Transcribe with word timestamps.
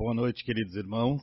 Boa 0.00 0.14
noite, 0.14 0.42
queridos 0.46 0.74
irmãos, 0.76 1.20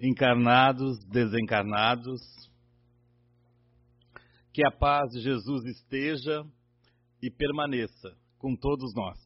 encarnados, 0.00 0.98
desencarnados. 1.04 2.20
Que 4.52 4.66
a 4.66 4.72
paz 4.72 5.08
de 5.12 5.20
Jesus 5.20 5.64
esteja 5.66 6.44
e 7.22 7.30
permaneça 7.30 8.18
com 8.38 8.56
todos 8.56 8.92
nós. 8.92 9.16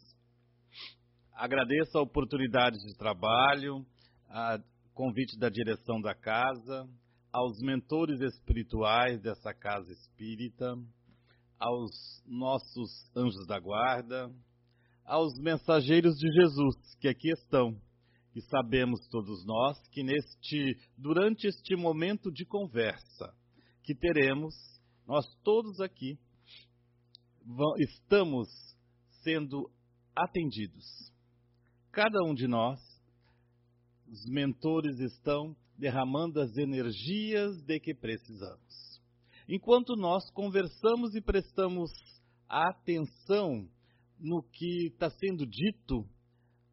Agradeço 1.33 1.97
a 1.97 2.03
oportunidade 2.03 2.77
de 2.85 2.95
trabalho, 2.99 3.83
a 4.29 4.61
convite 4.93 5.39
da 5.39 5.49
direção 5.49 6.03
da 6.03 6.15
casa, 6.15 6.87
aos 7.33 7.59
mentores 7.63 8.21
espirituais 8.21 9.23
dessa 9.23 9.55
casa 9.55 9.91
espírita, 9.91 10.77
aos 11.59 12.23
nossos 12.27 13.11
anjos 13.17 13.47
da 13.47 13.59
guarda, 13.59 14.31
aos 15.09 15.39
mensageiros 15.39 16.17
de 16.19 16.31
Jesus 16.31 16.77
que 17.01 17.09
aqui 17.09 17.31
estão. 17.31 17.75
E 18.37 18.43
sabemos 18.43 19.09
todos 19.09 19.45
nós 19.45 19.79
que 19.89 20.03
neste 20.03 20.79
durante 20.97 21.47
este 21.47 21.75
momento 21.75 22.31
de 22.31 22.45
conversa 22.45 23.35
que 23.83 23.95
teremos, 23.95 24.55
nós 25.07 25.25
todos 25.43 25.81
aqui 25.81 26.19
estamos 27.79 28.49
sendo 29.23 29.71
atendidos. 30.15 30.85
Cada 31.91 32.23
um 32.23 32.35
de 32.35 32.47
nós, 32.47 32.79
os 34.07 34.27
mentores 34.27 35.01
estão 35.01 35.57
derramando 35.77 36.41
as 36.41 36.55
energias 36.59 37.63
de 37.63 37.81
que 37.81 37.95
precisamos. 37.95 39.01
Enquanto 39.49 39.97
nós 39.97 40.31
conversamos 40.33 41.15
e 41.15 41.23
prestamos 41.23 41.91
atenção 42.47 43.67
no 44.19 44.43
que 44.43 44.87
está 44.87 45.11
sendo 45.11 45.47
dito, 45.47 46.09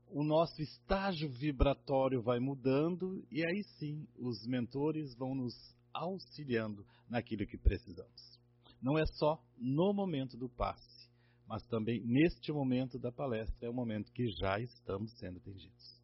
o 0.08 0.24
nosso 0.24 0.62
estágio 0.62 1.30
vibratório 1.30 2.22
vai 2.22 2.40
mudando 2.40 3.26
e 3.32 3.46
aí 3.46 3.64
sim 3.78 4.08
os 4.18 4.46
mentores 4.46 5.16
vão 5.16 5.36
nos 5.36 5.54
auxiliando 5.94 6.86
naquilo 7.10 7.46
que 7.46 7.58
precisamos. 7.58 8.40
Não 8.82 8.98
é 8.98 9.06
só 9.06 9.42
no 9.58 9.94
momento 9.94 10.38
do 10.38 10.50
passe, 10.50 11.10
mas 11.48 11.66
também 11.68 12.02
neste 12.06 12.52
momento 12.52 13.00
da 13.00 13.12
palestra 13.12 13.68
é 13.68 13.70
o 13.70 13.74
momento 13.74 14.12
que 14.12 14.28
já 14.40 14.60
estamos 14.60 15.12
sendo 15.18 15.38
atendidos. 15.38 15.96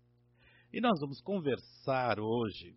E 0.73 0.79
nós 0.79 0.99
vamos 1.01 1.21
conversar 1.21 2.17
hoje 2.19 2.73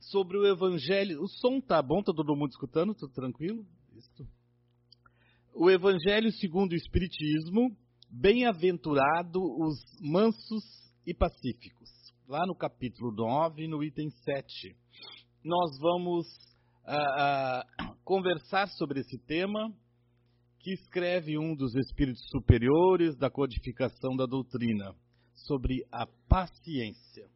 sobre 0.00 0.36
o 0.36 0.46
Evangelho. 0.46 1.22
O 1.22 1.28
som 1.28 1.60
tá 1.60 1.80
bom? 1.80 2.02
Tá 2.02 2.12
todo 2.12 2.34
mundo 2.34 2.50
escutando? 2.50 2.92
Tudo 2.92 3.12
tranquilo? 3.12 3.64
O 5.54 5.70
Evangelho 5.70 6.32
segundo 6.32 6.72
o 6.72 6.76
Espiritismo, 6.76 7.76
Bem-aventurado 8.08 9.40
os 9.40 9.84
mansos 10.00 10.64
e 11.04 11.12
pacíficos. 11.12 11.90
Lá 12.28 12.46
no 12.46 12.54
capítulo 12.54 13.12
9, 13.12 13.66
no 13.66 13.82
item 13.82 14.08
7, 14.10 14.76
nós 15.44 15.78
vamos 15.80 16.26
uh, 16.84 17.90
uh, 17.90 17.96
conversar 18.04 18.68
sobre 18.68 19.00
esse 19.00 19.18
tema 19.18 19.72
que 20.60 20.72
escreve 20.72 21.36
um 21.36 21.54
dos 21.54 21.74
espíritos 21.74 22.22
superiores 22.30 23.16
da 23.16 23.28
codificação 23.28 24.16
da 24.16 24.24
doutrina, 24.24 24.94
sobre 25.34 25.84
a 25.90 26.06
paciência. 26.28 27.28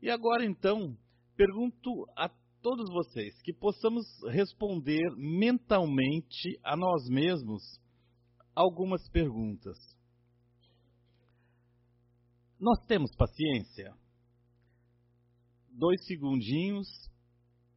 E 0.00 0.10
agora 0.10 0.44
então, 0.44 0.96
pergunto 1.36 2.06
a 2.16 2.30
todos 2.62 2.88
vocês 2.90 3.40
que 3.42 3.52
possamos 3.52 4.06
responder 4.28 5.10
mentalmente 5.16 6.58
a 6.62 6.76
nós 6.76 7.08
mesmos 7.08 7.79
algumas 8.60 9.08
perguntas. 9.08 9.78
Nós 12.58 12.78
temos 12.86 13.10
paciência? 13.16 13.94
Dois 15.70 16.04
segundinhos 16.04 16.86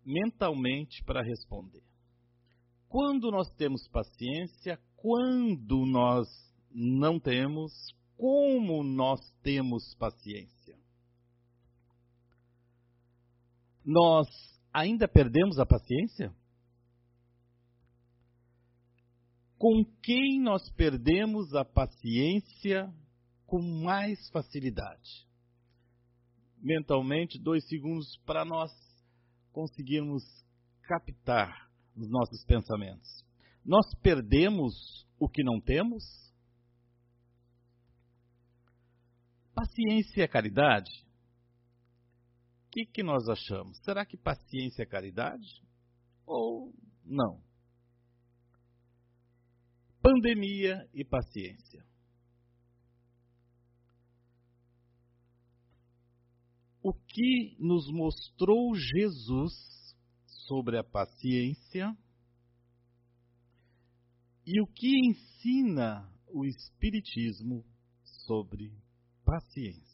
mentalmente 0.06 1.02
para 1.06 1.24
responder. 1.24 1.82
Quando 2.90 3.32
nós 3.32 3.50
temos 3.52 3.88
paciência, 3.88 4.78
quando 4.98 5.86
nós 5.86 6.28
não 6.70 7.18
temos, 7.18 7.72
como 8.18 8.84
nós 8.84 9.22
temos 9.42 9.96
paciência? 9.96 10.78
Nós 13.86 14.28
ainda 14.74 15.08
perdemos 15.08 15.60
a 15.60 15.66
paciência? 15.66 16.34
Com 19.64 19.86
quem 20.02 20.42
nós 20.42 20.70
perdemos 20.72 21.54
a 21.54 21.64
paciência 21.64 22.94
com 23.46 23.62
mais 23.62 24.30
facilidade. 24.30 25.26
Mentalmente, 26.58 27.40
dois 27.40 27.66
segundos 27.70 28.18
para 28.26 28.44
nós 28.44 28.70
conseguirmos 29.54 30.22
captar 30.82 31.72
os 31.96 32.10
nossos 32.10 32.44
pensamentos. 32.44 33.26
Nós 33.64 33.86
perdemos 34.02 35.08
o 35.18 35.30
que 35.30 35.42
não 35.46 35.62
temos? 35.62 36.04
Paciência 39.56 40.24
é 40.24 40.28
caridade? 40.28 40.92
O 42.68 42.70
que, 42.70 42.86
que 42.86 43.02
nós 43.02 43.30
achamos? 43.30 43.78
Será 43.78 44.06
que 44.06 44.18
paciência 44.18 44.84
é 44.84 44.86
caridade? 44.86 45.48
Ou 46.26 46.74
não? 47.06 47.53
Pandemia 50.04 50.86
e 50.94 51.06
paciência. 51.06 51.82
O 56.82 56.94
que 56.94 57.56
nos 57.58 57.90
mostrou 57.90 58.76
Jesus 58.76 59.54
sobre 60.26 60.78
a 60.78 60.84
paciência 60.84 61.98
e 64.46 64.62
o 64.62 64.68
que 64.68 64.92
ensina 65.08 66.06
o 66.28 66.44
Espiritismo 66.44 67.64
sobre 68.26 68.74
paciência. 69.24 69.94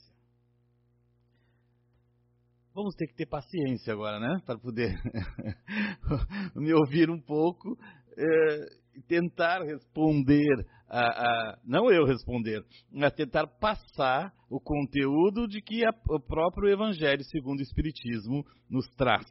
Vamos 2.73 2.95
ter 2.95 3.07
que 3.07 3.13
ter 3.13 3.27
paciência 3.27 3.93
agora, 3.93 4.19
né? 4.19 4.41
Para 4.45 4.57
poder 4.57 4.97
me 6.55 6.73
ouvir 6.73 7.11
um 7.11 7.21
pouco. 7.21 7.77
É, 8.17 8.79
tentar 9.07 9.61
responder, 9.63 10.65
a, 10.87 10.99
a, 10.99 11.59
não 11.65 11.91
eu 11.91 12.05
responder, 12.05 12.63
mas 12.91 13.13
tentar 13.13 13.47
passar 13.47 14.33
o 14.49 14.59
conteúdo 14.59 15.47
de 15.47 15.61
que 15.61 15.85
a, 15.85 15.91
o 16.09 16.19
próprio 16.19 16.69
Evangelho 16.69 17.23
segundo 17.25 17.59
o 17.59 17.63
Espiritismo 17.63 18.45
nos 18.69 18.87
traz. 18.95 19.27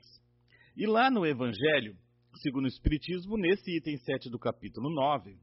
E 0.77 0.87
lá 0.87 1.11
no 1.11 1.27
Evangelho 1.27 1.97
segundo 2.43 2.65
o 2.65 2.69
Espiritismo, 2.69 3.37
nesse 3.37 3.77
item 3.77 3.97
7 3.99 4.31
do 4.31 4.39
capítulo 4.39 4.91
9, 4.91 5.37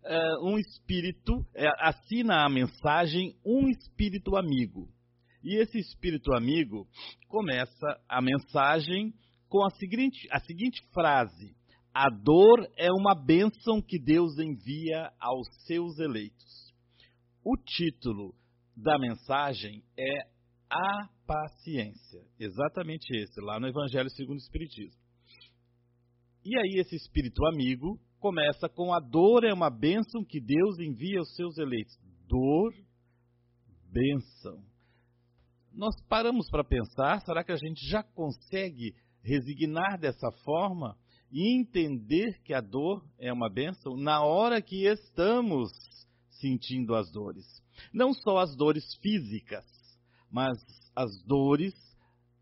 Uh, 0.00 0.52
um 0.52 0.58
espírito 0.58 1.34
uh, 1.34 1.46
assina 1.80 2.44
a 2.44 2.48
mensagem 2.48 3.34
um 3.44 3.68
espírito 3.68 4.36
amigo. 4.36 4.88
E 5.42 5.56
esse 5.56 5.76
espírito 5.78 6.32
amigo 6.32 6.86
começa 7.26 8.00
a 8.08 8.22
mensagem 8.22 9.12
com 9.48 9.64
a 9.66 9.70
seguinte, 9.70 10.26
a 10.30 10.38
seguinte 10.40 10.80
frase: 10.92 11.54
a 12.00 12.08
dor 12.10 12.64
é 12.76 12.92
uma 12.92 13.12
bênção 13.12 13.82
que 13.82 13.98
Deus 13.98 14.38
envia 14.38 15.10
aos 15.18 15.48
seus 15.66 15.98
eleitos. 15.98 16.72
O 17.44 17.56
título 17.56 18.36
da 18.76 18.96
mensagem 19.00 19.82
é 19.98 20.20
A 20.70 21.08
Paciência. 21.26 22.24
Exatamente 22.38 23.04
esse, 23.16 23.40
lá 23.40 23.58
no 23.58 23.66
Evangelho 23.66 24.08
segundo 24.10 24.36
o 24.36 24.42
Espiritismo. 24.42 24.96
E 26.44 26.56
aí, 26.56 26.78
esse 26.78 26.94
espírito 26.94 27.44
amigo 27.46 27.98
começa 28.20 28.68
com: 28.68 28.94
A 28.94 29.00
dor 29.00 29.42
é 29.42 29.52
uma 29.52 29.68
bênção 29.68 30.24
que 30.24 30.40
Deus 30.40 30.78
envia 30.78 31.18
aos 31.18 31.34
seus 31.34 31.58
eleitos. 31.58 31.98
Dor, 32.28 32.72
bênção. 33.90 34.62
Nós 35.72 36.00
paramos 36.08 36.48
para 36.48 36.62
pensar: 36.62 37.22
será 37.22 37.42
que 37.42 37.50
a 37.50 37.56
gente 37.56 37.84
já 37.90 38.04
consegue 38.04 38.94
resignar 39.20 39.98
dessa 39.98 40.30
forma? 40.44 40.96
E 41.30 41.56
entender 41.58 42.40
que 42.42 42.54
a 42.54 42.60
dor 42.60 43.04
é 43.18 43.32
uma 43.32 43.50
bênção 43.50 43.96
na 43.96 44.22
hora 44.22 44.62
que 44.62 44.86
estamos 44.86 45.70
sentindo 46.30 46.94
as 46.94 47.10
dores. 47.10 47.46
Não 47.92 48.12
só 48.14 48.38
as 48.38 48.56
dores 48.56 48.94
físicas, 48.96 49.64
mas 50.30 50.58
as 50.94 51.10
dores, 51.24 51.74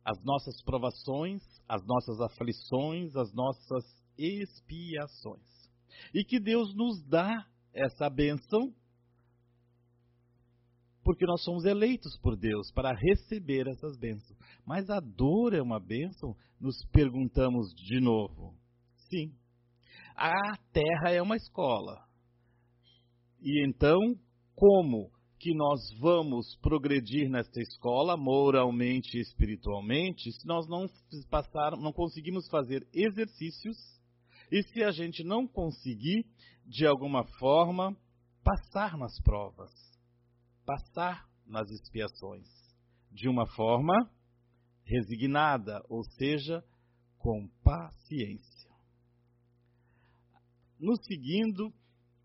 as 0.04 0.22
nossas 0.22 0.62
provações, 0.62 1.42
as 1.68 1.84
nossas 1.84 2.20
aflições, 2.20 3.16
as 3.16 3.32
nossas 3.32 3.84
expiações. 4.16 5.44
E 6.14 6.24
que 6.24 6.38
Deus 6.38 6.74
nos 6.74 7.02
dá 7.06 7.46
essa 7.72 8.08
bênção 8.08 8.72
porque 11.06 11.24
nós 11.24 11.44
somos 11.44 11.64
eleitos 11.64 12.18
por 12.18 12.36
Deus 12.36 12.72
para 12.72 12.92
receber 12.92 13.68
essas 13.68 13.96
bênçãos. 13.96 14.36
Mas 14.66 14.90
a 14.90 14.98
dor 14.98 15.54
é 15.54 15.62
uma 15.62 15.78
bênção? 15.78 16.36
Nos 16.60 16.84
perguntamos 16.86 17.72
de 17.76 18.00
novo. 18.00 18.52
Sim. 19.16 19.32
A 20.14 20.56
Terra 20.72 21.10
é 21.10 21.22
uma 21.22 21.36
escola. 21.36 22.06
E 23.40 23.66
então, 23.66 23.98
como 24.54 25.10
que 25.10 25.16
que 25.38 25.54
nós 25.54 25.80
vamos 26.00 26.56
progredir 26.56 27.28
nesta 27.30 27.60
escola, 27.60 28.16
moralmente 28.16 29.16
e 29.16 29.20
espiritualmente, 29.20 30.32
se 30.32 30.46
nós 30.46 30.66
não, 30.66 30.86
passar, 31.30 31.76
não 31.76 31.92
conseguimos 31.92 32.48
fazer 32.48 32.86
exercícios 32.92 33.76
e 34.50 34.62
se 34.62 34.82
a 34.82 34.90
gente 34.90 35.22
não 35.22 35.46
conseguir, 35.46 36.26
de 36.64 36.86
alguma 36.86 37.24
forma, 37.38 37.96
passar 38.42 38.96
nas 38.96 39.20
provas, 39.22 39.70
passar 40.64 41.28
nas 41.46 41.70
expiações, 41.70 42.48
de 43.12 43.28
uma 43.28 43.46
forma 43.46 43.94
resignada, 44.84 45.82
ou 45.88 46.02
seja, 46.18 46.64
com 47.18 47.46
paciência. 47.62 48.55
No 50.78 50.94
seguindo, 51.02 51.72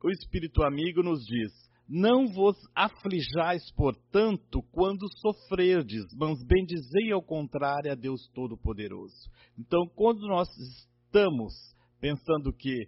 o 0.03 0.09
Espírito 0.09 0.63
Amigo 0.63 1.01
nos 1.01 1.23
diz: 1.25 1.51
Não 1.87 2.27
vos 2.27 2.57
aflijais, 2.75 3.63
portanto, 3.75 4.61
quando 4.71 5.07
sofrerdes, 5.19 6.05
mas 6.17 6.43
bendizei 6.43 7.11
ao 7.11 7.21
contrário 7.21 7.91
a 7.91 7.95
Deus 7.95 8.27
Todo-Poderoso. 8.33 9.29
Então, 9.57 9.87
quando 9.95 10.27
nós 10.27 10.47
estamos 10.57 11.53
pensando 11.99 12.51
que 12.51 12.87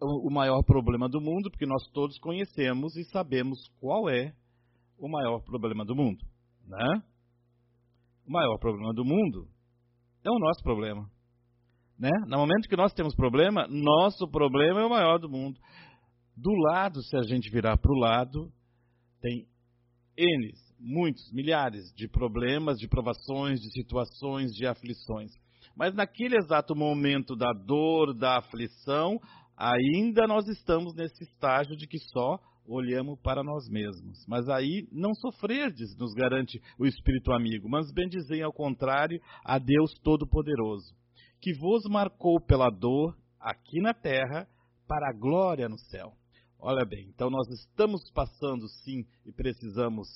o 0.00 0.30
maior 0.30 0.62
problema 0.64 1.08
do 1.08 1.20
mundo, 1.20 1.50
porque 1.50 1.66
nós 1.66 1.86
todos 1.92 2.18
conhecemos 2.18 2.96
e 2.96 3.04
sabemos 3.04 3.58
qual 3.80 4.08
é 4.08 4.34
o 4.98 5.08
maior 5.08 5.40
problema 5.40 5.84
do 5.84 5.94
mundo, 5.94 6.24
né? 6.66 7.02
O 8.26 8.32
maior 8.32 8.58
problema 8.58 8.92
do 8.92 9.04
mundo 9.04 9.48
é 10.24 10.30
o 10.30 10.38
nosso 10.38 10.62
problema, 10.62 11.08
né? 11.98 12.10
No 12.26 12.38
momento 12.38 12.68
que 12.68 12.76
nós 12.76 12.92
temos 12.92 13.14
problema, 13.14 13.66
nosso 13.68 14.28
problema 14.28 14.80
é 14.80 14.84
o 14.84 14.90
maior 14.90 15.18
do 15.18 15.28
mundo. 15.28 15.58
Do 16.36 16.52
lado, 16.52 17.02
se 17.02 17.16
a 17.16 17.22
gente 17.22 17.50
virar 17.50 17.76
para 17.76 17.92
o 17.92 17.98
lado, 17.98 18.52
tem 19.20 19.46
N, 20.16 20.52
muitos, 20.78 21.32
milhares 21.32 21.92
de 21.94 22.08
problemas, 22.08 22.78
de 22.78 22.88
provações, 22.88 23.60
de 23.60 23.70
situações, 23.72 24.52
de 24.52 24.66
aflições. 24.66 25.32
Mas 25.76 25.94
naquele 25.94 26.36
exato 26.36 26.74
momento 26.74 27.34
da 27.36 27.52
dor, 27.52 28.14
da 28.14 28.38
aflição, 28.38 29.18
ainda 29.56 30.26
nós 30.26 30.46
estamos 30.48 30.94
nesse 30.94 31.24
estágio 31.24 31.76
de 31.76 31.86
que 31.86 31.98
só 31.98 32.38
olhamos 32.66 33.18
para 33.20 33.42
nós 33.42 33.68
mesmos. 33.68 34.24
Mas 34.26 34.48
aí 34.48 34.88
não 34.90 35.14
sofrerdes, 35.14 35.96
nos 35.96 36.12
garante 36.14 36.60
o 36.78 36.86
Espírito 36.86 37.32
amigo, 37.32 37.68
mas 37.68 37.92
bendizem 37.92 38.42
ao 38.42 38.52
contrário 38.52 39.20
a 39.44 39.58
Deus 39.58 39.92
Todo-Poderoso, 40.02 40.94
que 41.44 41.52
vos 41.52 41.84
marcou 41.84 42.40
pela 42.40 42.70
dor 42.70 43.14
aqui 43.38 43.78
na 43.78 43.92
terra 43.92 44.48
para 44.88 45.10
a 45.10 45.12
glória 45.12 45.68
no 45.68 45.76
céu. 45.76 46.14
Olha 46.58 46.86
bem, 46.86 47.06
então 47.10 47.28
nós 47.28 47.46
estamos 47.50 48.10
passando 48.12 48.66
sim 48.82 49.04
e 49.26 49.30
precisamos 49.30 50.08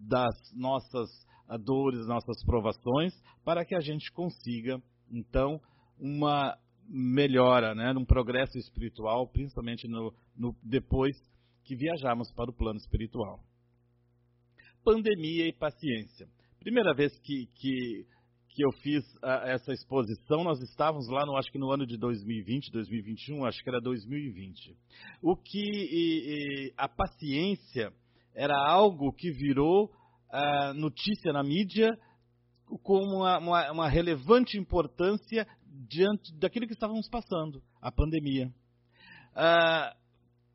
das 0.00 0.34
nossas 0.52 1.08
dores, 1.64 2.08
nossas 2.08 2.44
provações, 2.44 3.14
para 3.44 3.64
que 3.64 3.72
a 3.72 3.78
gente 3.78 4.10
consiga, 4.10 4.82
então, 5.08 5.60
uma 5.96 6.58
melhora, 6.88 7.72
né, 7.72 7.92
um 7.96 8.04
progresso 8.04 8.58
espiritual, 8.58 9.28
principalmente 9.28 9.86
no, 9.86 10.12
no, 10.36 10.56
depois 10.60 11.16
que 11.62 11.76
viajarmos 11.76 12.32
para 12.32 12.50
o 12.50 12.54
plano 12.54 12.78
espiritual. 12.78 13.38
Pandemia 14.82 15.46
e 15.46 15.52
paciência. 15.52 16.28
Primeira 16.58 16.92
vez 16.94 17.16
que, 17.20 17.46
que, 17.54 18.04
que 18.52 18.64
eu 18.64 18.70
fiz 18.72 19.02
a, 19.22 19.50
essa 19.50 19.72
exposição, 19.72 20.44
nós 20.44 20.60
estávamos 20.60 21.08
lá, 21.08 21.24
no, 21.24 21.36
acho 21.36 21.50
que 21.50 21.58
no 21.58 21.70
ano 21.70 21.86
de 21.86 21.96
2020, 21.96 22.70
2021, 22.70 23.44
acho 23.46 23.62
que 23.62 23.68
era 23.68 23.80
2020. 23.80 24.76
O 25.22 25.34
que 25.34 25.58
e, 25.58 26.68
e, 26.68 26.74
a 26.76 26.86
paciência 26.86 27.92
era 28.34 28.54
algo 28.54 29.12
que 29.12 29.30
virou 29.30 29.86
uh, 29.86 30.74
notícia 30.74 31.32
na 31.32 31.42
mídia 31.42 31.90
com 32.82 32.98
uma, 32.98 33.38
uma, 33.38 33.72
uma, 33.72 33.88
relevante 33.88 34.58
importância 34.58 35.46
diante 35.88 36.34
daquilo 36.38 36.66
que 36.66 36.72
estávamos 36.74 37.08
passando, 37.08 37.62
a 37.80 37.90
pandemia. 37.90 38.48
Uh, 39.32 39.96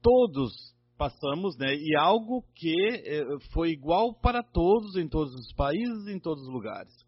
todos 0.02 0.52
passamos, 0.98 1.56
né, 1.58 1.76
e 1.76 1.96
algo 1.96 2.44
que 2.56 2.74
uh, 2.74 3.40
foi 3.52 3.70
igual 3.70 4.14
para 4.14 4.44
todos, 4.44 4.96
em 4.96 5.08
todos 5.08 5.34
os 5.34 5.54
países, 5.54 6.08
em 6.08 6.20
todos 6.20 6.44
os 6.44 6.50
lugares. 6.50 7.07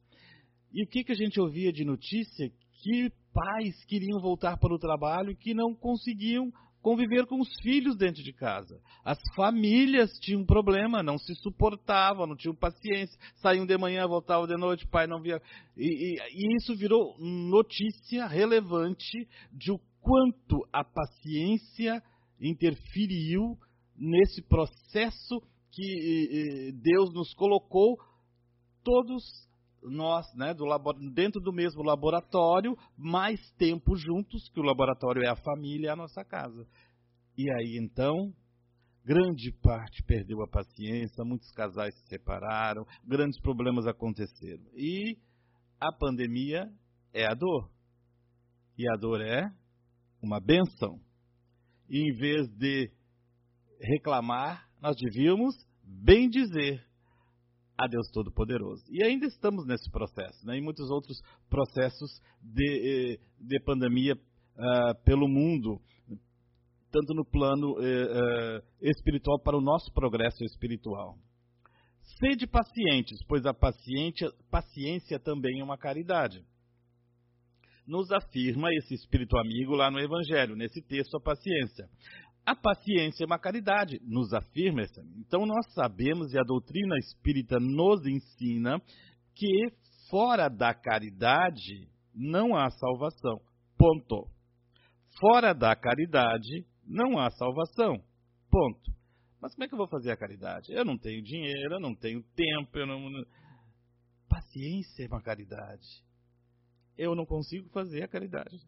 E 0.71 0.83
o 0.83 0.88
que, 0.88 1.04
que 1.04 1.12
a 1.12 1.16
gente 1.16 1.39
ouvia 1.39 1.71
de 1.71 1.83
notícia? 1.83 2.51
Que 2.81 3.12
pais 3.33 3.83
queriam 3.86 4.19
voltar 4.19 4.57
para 4.57 4.74
o 4.74 4.80
trabalho 4.80 5.31
e 5.31 5.36
que 5.36 5.54
não 5.54 5.74
conseguiam 5.74 6.51
conviver 6.81 7.25
com 7.25 7.39
os 7.42 7.50
filhos 7.62 7.95
dentro 7.98 8.24
de 8.24 8.31
casa. 8.31 8.81
As 9.04 9.19
famílias 9.36 10.12
tinham 10.19 10.45
problema, 10.45 11.04
não 11.04 11.18
se 11.18 11.36
suportavam, 11.36 12.25
não 12.25 12.36
tinham 12.36 12.56
paciência, 12.56 13.19
saíam 13.36 13.66
de 13.66 13.77
manhã, 13.77 14.07
voltavam 14.07 14.48
de 14.48 14.56
noite, 14.56 14.88
pai 14.88 15.06
não 15.06 15.21
via. 15.21 15.42
E, 15.75 15.86
e, 15.86 16.18
e 16.33 16.56
isso 16.57 16.75
virou 16.75 17.18
notícia 17.19 18.27
relevante 18.27 19.27
de 19.51 19.71
o 19.71 19.80
quanto 20.01 20.66
a 20.71 20.83
paciência 20.83 22.01
interferiu 22.39 23.57
nesse 23.98 24.42
processo 24.44 25.42
que 25.71 26.71
Deus 26.81 27.13
nos 27.13 27.33
colocou 27.33 27.98
todos 28.83 29.49
nós, 29.84 30.26
né, 30.36 30.54
do 30.54 30.66
dentro 31.14 31.40
do 31.42 31.54
mesmo 31.54 31.84
laboratório, 31.84 32.78
mais 32.98 33.40
tempo 33.52 33.96
juntos, 33.96 34.50
que 34.50 34.60
o 34.60 34.64
laboratório 34.64 35.24
é 35.24 35.28
a 35.28 35.36
família, 35.36 35.90
é 35.90 35.92
a 35.92 35.96
nossa 35.96 36.24
casa. 36.24 36.68
E 37.38 37.50
aí 37.52 37.78
então, 37.78 38.34
grande 39.06 39.52
parte 39.62 40.04
perdeu 40.04 40.42
a 40.42 40.48
paciência, 40.48 41.24
muitos 41.24 41.52
casais 41.52 41.96
se 41.96 42.08
separaram, 42.08 42.86
grandes 43.06 43.40
problemas 43.40 43.88
aconteceram. 43.88 44.64
E 44.76 45.18
a 45.80 45.92
pandemia 45.92 46.70
é 47.14 47.26
a 47.26 47.34
dor. 47.34 47.70
E 48.78 48.90
a 48.90 48.96
dor 48.98 49.22
é 49.22 49.50
uma 50.22 50.40
benção. 50.40 51.00
E 51.90 52.10
em 52.10 52.14
vez 52.14 52.48
de 52.50 52.92
reclamar, 53.80 54.70
nós 54.81 54.96
devíamos 54.98 55.56
bem 55.84 56.30
dizer 56.30 56.86
a 57.80 57.88
Deus 57.88 58.10
Todo-Poderoso. 58.12 58.84
E 58.92 59.02
ainda 59.02 59.26
estamos 59.26 59.66
nesse 59.66 59.90
processo, 59.90 60.46
né, 60.46 60.58
em 60.58 60.62
muitos 60.62 60.90
outros 60.90 61.22
processos 61.50 62.22
de, 62.42 63.14
eh, 63.14 63.20
de 63.40 63.60
pandemia 63.62 64.16
uh, 64.16 65.04
pelo 65.06 65.30
mundo, 65.30 65.80
tanto 66.92 67.14
no 67.14 67.24
plano 67.24 67.74
uh, 67.74 68.62
espiritual 68.81 69.40
para 69.40 69.58
o 69.58 69.62
nosso 69.62 69.94
progresso 69.94 70.44
espiritual. 70.44 71.18
Sede 72.20 72.46
pacientes, 72.46 73.24
pois 73.26 73.45
a 73.45 73.54
paciência, 73.54 74.30
paciência 74.52 75.18
também 75.18 75.62
é 75.62 75.64
uma 75.64 75.78
caridade. 75.78 76.44
Nos 77.88 78.12
afirma 78.12 78.68
esse 78.74 78.94
espírito 78.94 79.38
amigo 79.38 79.74
lá 79.74 79.90
no 79.90 80.00
Evangelho, 80.00 80.56
nesse 80.56 80.81
texto, 80.81 81.16
a 81.16 81.21
paciência. 81.21 81.88
A 82.50 82.56
paciência 82.56 83.24
é 83.24 83.28
uma 83.28 83.38
caridade, 83.38 84.00
nos 84.02 84.34
afirma 84.34 84.82
essa. 84.82 85.04
Então 85.20 85.46
nós 85.46 85.72
sabemos 85.72 86.34
e 86.34 86.40
a 86.40 86.44
doutrina 86.44 86.98
espírita 86.98 87.60
nos 87.60 88.04
ensina 88.08 88.82
que 89.36 89.72
fora 90.10 90.50
da 90.50 90.74
caridade 90.74 91.88
não 92.12 92.56
há 92.56 92.72
salvação. 92.72 93.40
Ponto. 93.78 94.28
Fora 95.20 95.54
da 95.54 95.76
caridade 95.76 96.66
não 96.84 97.20
há 97.20 97.30
salvação. 97.30 98.04
Ponto. 98.50 98.92
Mas 99.40 99.54
como 99.54 99.66
é 99.66 99.68
que 99.68 99.76
eu 99.76 99.78
vou 99.78 99.88
fazer 99.88 100.10
a 100.10 100.18
caridade? 100.18 100.74
Eu 100.74 100.84
não 100.84 100.98
tenho 100.98 101.22
dinheiro, 101.22 101.76
eu 101.76 101.80
não 101.80 101.94
tenho 101.94 102.24
tempo, 102.36 102.80
eu 102.80 102.88
não. 102.88 103.00
Paciência 104.28 105.04
é 105.04 105.08
uma 105.08 105.22
caridade. 105.22 106.04
Eu 106.98 107.14
não 107.14 107.28
consigo 107.28 107.70
fazer 107.70 108.02
a 108.02 108.08
caridade. 108.08 108.60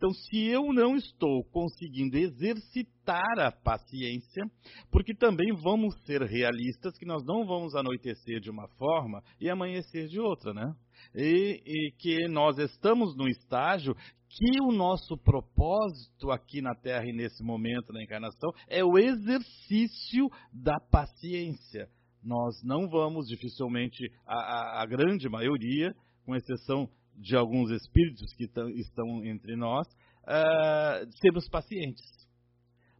Então, 0.00 0.14
se 0.14 0.46
eu 0.46 0.72
não 0.72 0.96
estou 0.96 1.44
conseguindo 1.52 2.16
exercitar 2.16 3.38
a 3.38 3.52
paciência, 3.52 4.42
porque 4.90 5.14
também 5.14 5.52
vamos 5.52 5.94
ser 6.06 6.22
realistas 6.22 6.96
que 6.96 7.04
nós 7.04 7.22
não 7.22 7.44
vamos 7.44 7.74
anoitecer 7.74 8.40
de 8.40 8.48
uma 8.48 8.66
forma 8.78 9.22
e 9.38 9.50
amanhecer 9.50 10.08
de 10.08 10.18
outra, 10.18 10.54
né? 10.54 10.74
E, 11.14 11.62
e 11.66 11.92
que 11.98 12.26
nós 12.28 12.56
estamos 12.56 13.14
num 13.14 13.28
estágio 13.28 13.94
que 14.30 14.62
o 14.62 14.72
nosso 14.72 15.18
propósito 15.18 16.30
aqui 16.30 16.62
na 16.62 16.74
Terra 16.74 17.04
e 17.04 17.12
nesse 17.12 17.42
momento 17.44 17.92
da 17.92 18.02
encarnação 18.02 18.52
é 18.68 18.82
o 18.82 18.96
exercício 18.96 20.30
da 20.50 20.80
paciência. 20.90 21.90
Nós 22.24 22.62
não 22.64 22.88
vamos, 22.88 23.28
dificilmente, 23.28 24.10
a, 24.26 24.34
a, 24.34 24.82
a 24.82 24.86
grande 24.86 25.28
maioria, 25.28 25.94
com 26.24 26.34
exceção 26.34 26.88
de 27.14 27.36
alguns 27.36 27.70
espíritos 27.70 28.32
que 28.34 28.50
estão 28.76 29.24
entre 29.24 29.56
nós, 29.56 29.86
uh, 30.24 31.10
sermos 31.20 31.48
pacientes. 31.48 32.04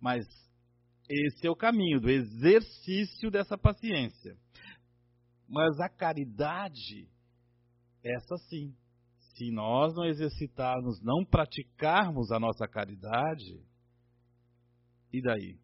Mas 0.01 0.27
esse 1.09 1.47
é 1.47 1.51
o 1.51 1.57
caminho 1.57 2.01
do 2.01 2.11
exercício 2.11 3.31
dessa 3.31 3.59
paciência. 3.59 4.37
Mas 5.49 5.81
a 5.81 5.89
caridade, 5.89 7.09
essa 8.05 8.37
sim. 8.49 8.75
Se 9.35 9.51
nós 9.51 9.95
não 9.95 10.05
exercitarmos, 10.05 11.01
não 11.03 11.25
praticarmos 11.25 12.31
a 12.31 12.39
nossa 12.39 12.69
caridade, 12.69 13.61
e 15.13 15.21
daí? 15.21 15.59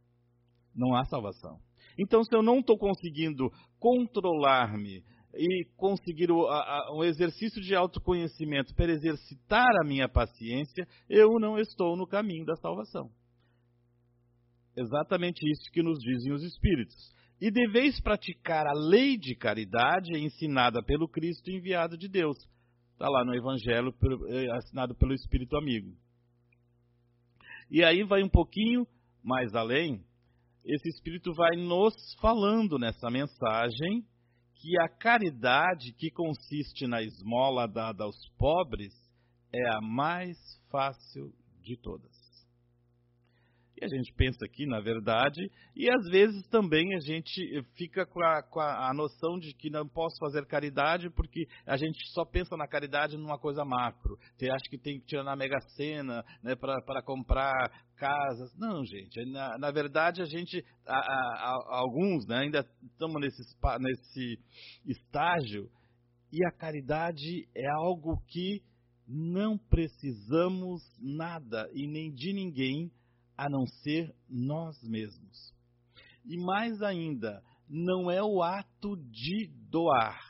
Não 0.75 0.95
há 0.95 1.05
salvação. 1.05 1.61
Então, 1.99 2.23
se 2.25 2.35
eu 2.35 2.43
não 2.43 2.59
estou 2.59 2.77
conseguindo 2.77 3.51
controlar-me 3.79 5.05
e 5.37 5.65
conseguir 5.77 6.31
o, 6.31 6.47
a, 6.47 6.97
um 6.97 7.05
exercício 7.05 7.61
de 7.61 7.75
autoconhecimento 7.75 8.75
para 8.75 8.93
exercitar 8.93 9.71
a 9.83 9.87
minha 9.87 10.09
paciência, 10.09 10.87
eu 11.09 11.39
não 11.39 11.59
estou 11.59 11.97
no 11.97 12.07
caminho 12.07 12.45
da 12.45 12.57
salvação. 12.57 13.11
Exatamente 14.77 15.41
isso 15.51 15.71
que 15.73 15.83
nos 15.83 15.99
dizem 15.99 16.33
os 16.33 16.43
Espíritos. 16.43 16.95
E 17.41 17.51
deveis 17.51 18.01
praticar 18.01 18.67
a 18.67 18.73
lei 18.73 19.17
de 19.17 19.35
caridade 19.35 20.13
ensinada 20.17 20.83
pelo 20.83 21.09
Cristo 21.09 21.51
enviado 21.51 21.97
de 21.97 22.09
Deus. 22.09 22.37
Está 22.93 23.09
lá 23.09 23.25
no 23.25 23.35
Evangelho 23.35 23.95
eh, 24.29 24.51
assinado 24.57 24.95
pelo 24.95 25.13
Espírito 25.13 25.57
Amigo. 25.57 25.95
E 27.71 27.85
aí 27.85 28.03
vai 28.05 28.23
um 28.23 28.29
pouquinho 28.29 28.87
mais 29.23 29.55
além, 29.55 30.05
esse 30.65 30.89
Espírito 30.89 31.33
vai 31.33 31.57
nos 31.57 31.95
falando 32.21 32.79
nessa 32.79 33.11
mensagem 33.11 34.05
que 34.59 34.81
a 34.81 34.89
caridade 34.89 35.93
que 35.93 36.11
consiste 36.11 36.87
na 36.87 37.03
esmola 37.03 37.67
dada 37.69 38.05
aos 38.05 38.29
pobres 38.39 38.95
é 39.53 39.77
a 39.77 39.81
mais 39.81 40.37
fácil 40.71 41.33
de 41.63 41.77
todas. 41.77 42.16
E 43.79 43.85
a 43.85 43.89
gente 43.89 44.11
pensa 44.15 44.45
aqui, 44.45 44.65
na 44.65 44.81
verdade, 44.81 45.51
e 45.75 45.91
às 45.91 46.09
vezes 46.09 46.47
também 46.49 46.95
a 46.95 47.01
gente 47.01 47.63
fica 47.77 48.07
com 48.07 48.23
a, 48.25 48.43
com 48.43 48.59
a, 48.59 48.93
noção 48.95 49.39
de 49.39 49.53
que 49.53 49.69
não 49.69 49.87
posso 49.87 50.17
fazer 50.19 50.47
caridade 50.47 51.11
porque 51.11 51.47
a 51.67 51.77
gente 51.77 51.99
só 52.13 52.25
pensa 52.25 52.57
na 52.57 52.67
caridade 52.67 53.19
numa 53.19 53.39
coisa 53.39 53.67
macro. 53.67 54.19
Você 54.35 54.51
acha 54.51 54.65
que 54.71 54.79
tem 54.79 54.99
que 54.99 55.07
tirar 55.07 55.25
na 55.25 55.37
Mega 55.37 55.61
Sena 55.77 56.25
né, 56.43 56.57
para 56.57 57.03
comprar 57.03 57.53
casas. 57.97 58.51
Não, 58.57 58.83
gente. 58.83 59.23
Na, 59.27 59.59
na 59.59 59.71
verdade, 59.71 60.23
a 60.23 60.27
gente, 60.27 60.65
a, 60.87 60.97
a, 60.97 61.79
alguns 61.79 62.27
né, 62.27 62.39
ainda 62.39 62.67
estamos 62.83 63.21
nesse, 63.21 63.43
nesse 63.79 64.39
estágio 64.87 65.69
e 66.33 66.45
a 66.47 66.51
caridade 66.51 67.47
é 67.55 67.69
algo 67.69 68.23
que 68.29 68.63
não 69.07 69.57
precisamos 69.57 70.83
nada 70.99 71.69
e 71.73 71.87
nem 71.87 72.13
de 72.13 72.33
ninguém 72.33 72.91
a 73.37 73.49
não 73.49 73.67
ser 73.67 74.15
nós 74.29 74.81
mesmos. 74.83 75.55
E 76.25 76.37
mais 76.37 76.83
ainda, 76.83 77.43
não 77.69 78.11
é 78.11 78.23
o 78.23 78.43
ato 78.43 78.97
de 78.97 79.49
doar, 79.71 80.21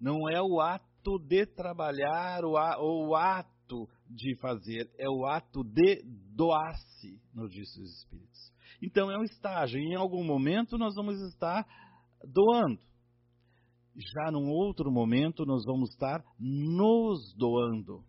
não 0.00 0.28
é 0.28 0.40
o 0.40 0.60
ato 0.60 1.18
de 1.18 1.46
trabalhar 1.46 2.44
ou 2.44 3.08
o 3.08 3.16
ato 3.16 3.88
de 4.08 4.36
fazer, 4.36 4.90
é 4.98 5.08
o 5.08 5.26
ato 5.26 5.62
de 5.64 6.02
doar-se, 6.34 7.20
nos 7.34 7.52
disse 7.52 7.80
os 7.80 7.98
Espíritos. 7.98 8.52
Então 8.82 9.10
é 9.10 9.18
um 9.18 9.24
estágio, 9.24 9.78
em 9.78 9.94
algum 9.94 10.24
momento 10.24 10.78
nós 10.78 10.94
vamos 10.94 11.20
estar 11.32 11.66
doando. 12.24 12.80
Já 13.94 14.30
num 14.30 14.48
outro 14.48 14.92
momento 14.92 15.44
nós 15.44 15.64
vamos 15.64 15.90
estar 15.90 16.24
nos 16.38 17.34
doando. 17.34 18.04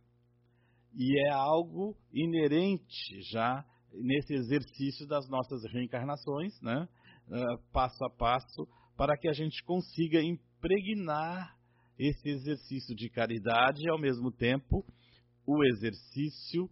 E 0.93 1.27
é 1.27 1.31
algo 1.31 1.95
inerente 2.13 3.21
já 3.31 3.65
nesse 3.93 4.33
exercício 4.33 5.07
das 5.07 5.27
nossas 5.29 5.63
reencarnações, 5.71 6.59
né? 6.61 6.87
Uh, 7.27 7.71
passo 7.71 8.03
a 8.05 8.09
passo, 8.09 8.67
para 8.97 9.17
que 9.17 9.27
a 9.27 9.33
gente 9.33 9.63
consiga 9.63 10.21
impregnar 10.21 11.55
esse 11.97 12.29
exercício 12.29 12.95
de 12.95 13.09
caridade 13.09 13.83
e, 13.83 13.89
ao 13.89 13.99
mesmo 13.99 14.31
tempo, 14.31 14.85
o 15.45 15.63
exercício 15.65 16.69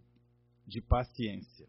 de 0.65 0.81
paciência. 0.81 1.67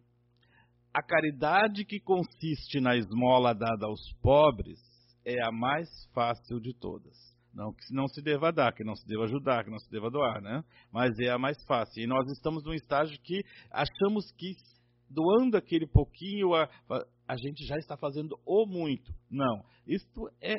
A 0.93 1.03
caridade 1.03 1.85
que 1.85 2.01
consiste 2.01 2.81
na 2.81 2.97
esmola 2.97 3.55
dada 3.55 3.87
aos 3.87 4.13
pobres 4.23 4.81
é 5.25 5.45
a 5.45 5.53
mais 5.53 5.89
fácil 6.15 6.61
de 6.61 6.73
todas. 6.75 7.17
Não 7.53 7.73
que 7.73 7.93
não 7.93 8.07
se 8.09 8.23
deva 8.23 8.53
dar, 8.53 8.73
que 8.73 8.85
não 8.85 8.95
se 8.95 9.07
deva 9.07 9.25
ajudar, 9.25 9.65
que 9.65 9.71
não 9.71 9.79
se 9.79 9.91
deva 9.91 10.11
doar, 10.11 10.41
né? 10.41 10.63
Mas 10.93 11.19
é 11.19 11.31
a 11.31 11.39
mais 11.39 11.63
fácil. 11.65 12.03
E 12.03 12.07
nós 12.07 12.31
estamos 12.31 12.65
num 12.65 12.75
estágio 12.75 13.19
que 13.21 13.43
achamos 13.71 14.31
que 14.33 14.55
doando 15.11 15.57
aquele 15.57 15.87
pouquinho, 15.87 16.55
a, 16.55 16.69
a 17.27 17.37
gente 17.37 17.65
já 17.67 17.77
está 17.77 17.97
fazendo 17.97 18.39
o 18.45 18.67
muito. 18.67 19.13
Não. 19.31 19.65
Isto 19.87 20.29
é 20.41 20.57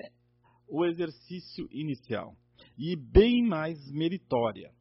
o 0.68 0.86
exercício 0.86 1.68
inicial. 1.72 2.36
E 2.78 2.96
bem 2.96 3.44
mais 3.48 3.78
meritória. 3.92 4.72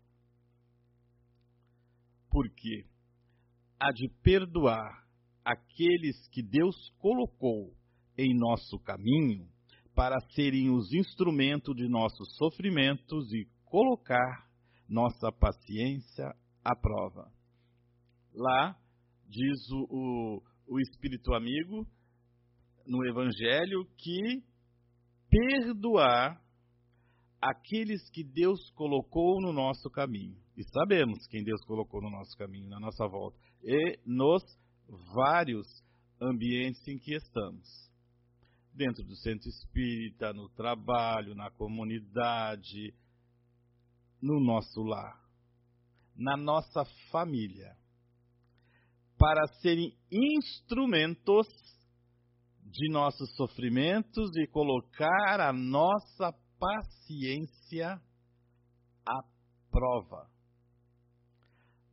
Porque 2.30 2.84
a 3.80 3.90
de 3.92 4.08
perdoar 4.22 5.06
aqueles 5.44 6.28
que 6.28 6.42
Deus 6.42 6.76
colocou 6.98 7.74
em 8.16 8.36
nosso 8.36 8.78
caminho 8.80 9.48
para 9.94 10.20
serem 10.34 10.70
os 10.70 10.92
instrumentos 10.92 11.74
de 11.74 11.88
nossos 11.88 12.36
sofrimentos 12.36 13.32
e 13.32 13.48
colocar 13.64 14.48
nossa 14.88 15.32
paciência 15.32 16.34
à 16.64 16.76
prova. 16.76 17.32
Lá 18.34 18.76
diz 19.28 19.70
o, 19.70 19.86
o, 19.90 20.42
o 20.66 20.80
Espírito 20.80 21.34
Amigo 21.34 21.86
no 22.86 23.06
Evangelho 23.06 23.84
que 23.98 24.42
perdoar 25.28 26.42
aqueles 27.40 28.08
que 28.10 28.24
Deus 28.24 28.70
colocou 28.70 29.40
no 29.40 29.52
nosso 29.52 29.90
caminho. 29.90 30.36
E 30.56 30.64
sabemos 30.64 31.26
quem 31.28 31.44
Deus 31.44 31.62
colocou 31.64 32.00
no 32.00 32.10
nosso 32.10 32.36
caminho, 32.36 32.68
na 32.68 32.80
nossa 32.80 33.06
volta. 33.06 33.38
E 33.62 34.00
nos 34.04 34.42
vários 35.14 35.66
ambientes 36.20 36.86
em 36.88 36.98
que 36.98 37.14
estamos. 37.14 37.68
Dentro 38.72 39.04
do 39.04 39.14
centro 39.16 39.48
espírita, 39.48 40.32
no 40.32 40.48
trabalho, 40.50 41.34
na 41.34 41.50
comunidade, 41.50 42.94
no 44.20 44.40
nosso 44.40 44.82
lar, 44.82 45.20
na 46.16 46.36
nossa 46.36 46.84
família 47.10 47.76
para 49.18 49.46
serem 49.60 49.92
instrumentos 50.10 51.48
de 52.62 52.90
nossos 52.90 53.34
sofrimentos 53.34 54.30
e 54.36 54.46
colocar 54.46 55.40
a 55.40 55.52
nossa 55.52 56.32
paciência 56.58 58.00
à 59.04 59.22
prova. 59.70 60.30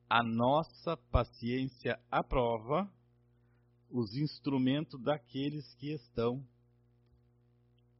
A 0.08 0.22
nossa 0.24 0.96
paciência 1.12 2.00
à 2.12 2.24
prova, 2.24 2.88
os 3.90 4.16
instrumentos 4.16 5.02
daqueles 5.02 5.74
que 5.76 5.94
estão 5.94 6.46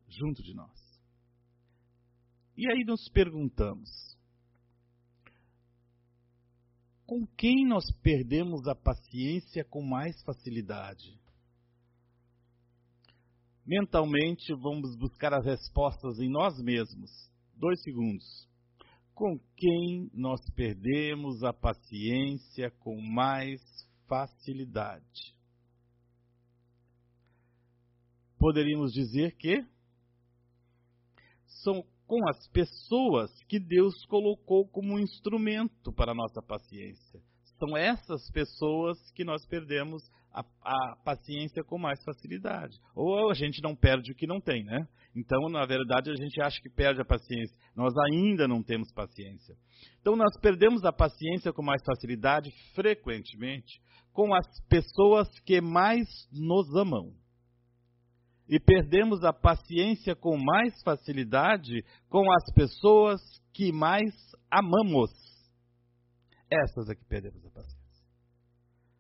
junto 0.08 0.44
de 0.44 0.54
nós. 0.54 0.86
E 2.56 2.72
aí 2.72 2.84
nos 2.86 3.10
perguntamos: 3.10 4.15
com 7.06 7.26
quem 7.38 7.68
nós 7.68 7.86
perdemos 8.02 8.68
a 8.68 8.76
paciência 8.76 9.64
com 9.64 9.82
mais 9.82 10.22
facilidade? 10.24 11.20
Mentalmente, 13.66 14.54
vamos 14.54 14.96
buscar 14.96 15.34
as 15.34 15.46
respostas 15.46 16.20
em 16.20 16.30
nós 16.30 16.60
mesmos. 16.62 17.12
Dois 17.56 17.82
segundos. 17.82 18.48
Com 19.14 19.40
quem 19.56 20.10
nós 20.14 20.42
perdemos 20.56 21.44
a 21.44 21.54
paciência 21.54 22.70
com 22.80 23.00
mais 23.02 23.62
facilidade? 24.08 25.34
Poderíamos 28.38 28.92
dizer 28.92 29.36
que 29.38 29.66
são 31.64 31.84
com 32.08 32.28
as 32.30 32.48
pessoas 32.50 33.32
que 33.48 33.60
Deus 33.60 34.06
colocou 34.06 34.68
como 34.68 35.00
instrumento 35.00 35.92
para 35.94 36.12
a 36.12 36.16
nossa 36.16 36.42
paciência. 36.42 37.20
São 37.58 37.76
essas 37.76 38.30
pessoas 38.32 38.98
que 39.12 39.24
nós 39.24 39.46
perdemos 39.46 40.04
a, 40.32 40.44
a, 40.62 40.96
paciência 41.04 41.64
com 41.64 41.78
mais 41.78 42.04
facilidade. 42.04 42.78
Ou 42.94 43.32
a 43.32 43.34
gente 43.34 43.62
não 43.64 43.76
perde 43.76 44.12
o 44.12 44.16
que 44.16 44.28
não 44.28 44.42
tem, 44.42 44.64
né? 44.64 44.86
Então, 45.16 45.50
na 45.50 45.66
verdade, 45.66 46.12
a 46.12 46.16
gente 46.16 46.42
acha 46.42 46.62
que 46.62 46.70
perde 46.70 47.02
a 47.02 47.06
paciência. 47.06 47.58
Nós 47.74 47.94
ainda 47.98 48.46
não 48.48 48.62
temos 48.62 48.92
paciência. 48.92 49.56
Então, 50.02 50.16
nós 50.18 50.38
perdemos 50.42 50.84
a 50.84 50.92
paciência 50.92 51.54
com 51.54 51.64
mais 51.64 51.82
facilidade, 51.86 52.52
frequentemente, 52.74 53.82
com 54.12 54.34
as 54.34 54.46
pessoas 54.68 55.30
que 55.46 55.62
mais 55.62 56.08
nos 56.34 56.76
amam 56.76 57.14
e 58.48 58.60
perdemos 58.60 59.24
a 59.24 59.34
paciência 59.34 60.16
com 60.16 60.38
mais 60.38 60.74
facilidade 60.84 61.84
com 62.10 62.32
as 62.32 62.54
pessoas 62.54 63.22
que 63.54 63.72
mais 63.72 64.14
amamos. 64.50 65.12
Essas 66.52 66.90
é 66.90 66.96
que 66.96 67.06
perdemos 67.06 67.44
a 67.46 67.50
paciência. 67.50 67.86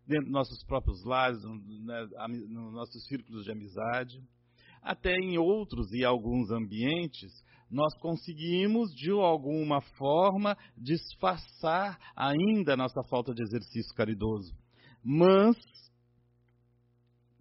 Dentro 0.07 0.25
dos 0.25 0.33
nossos 0.33 0.63
próprios 0.65 1.03
lares, 1.03 1.43
né, 1.43 2.07
nos 2.47 2.73
nossos 2.73 3.05
círculos 3.07 3.43
de 3.43 3.51
amizade, 3.51 4.21
até 4.81 5.13
em 5.15 5.37
outros 5.37 5.91
e 5.93 6.03
alguns 6.03 6.51
ambientes, 6.51 7.31
nós 7.69 7.93
conseguimos, 7.99 8.93
de 8.95 9.09
alguma 9.11 9.81
forma, 9.81 10.55
disfarçar 10.77 11.99
ainda 12.15 12.73
a 12.73 12.77
nossa 12.77 13.01
falta 13.09 13.33
de 13.33 13.41
exercício 13.41 13.93
caridoso. 13.95 14.55
Mas 15.03 15.55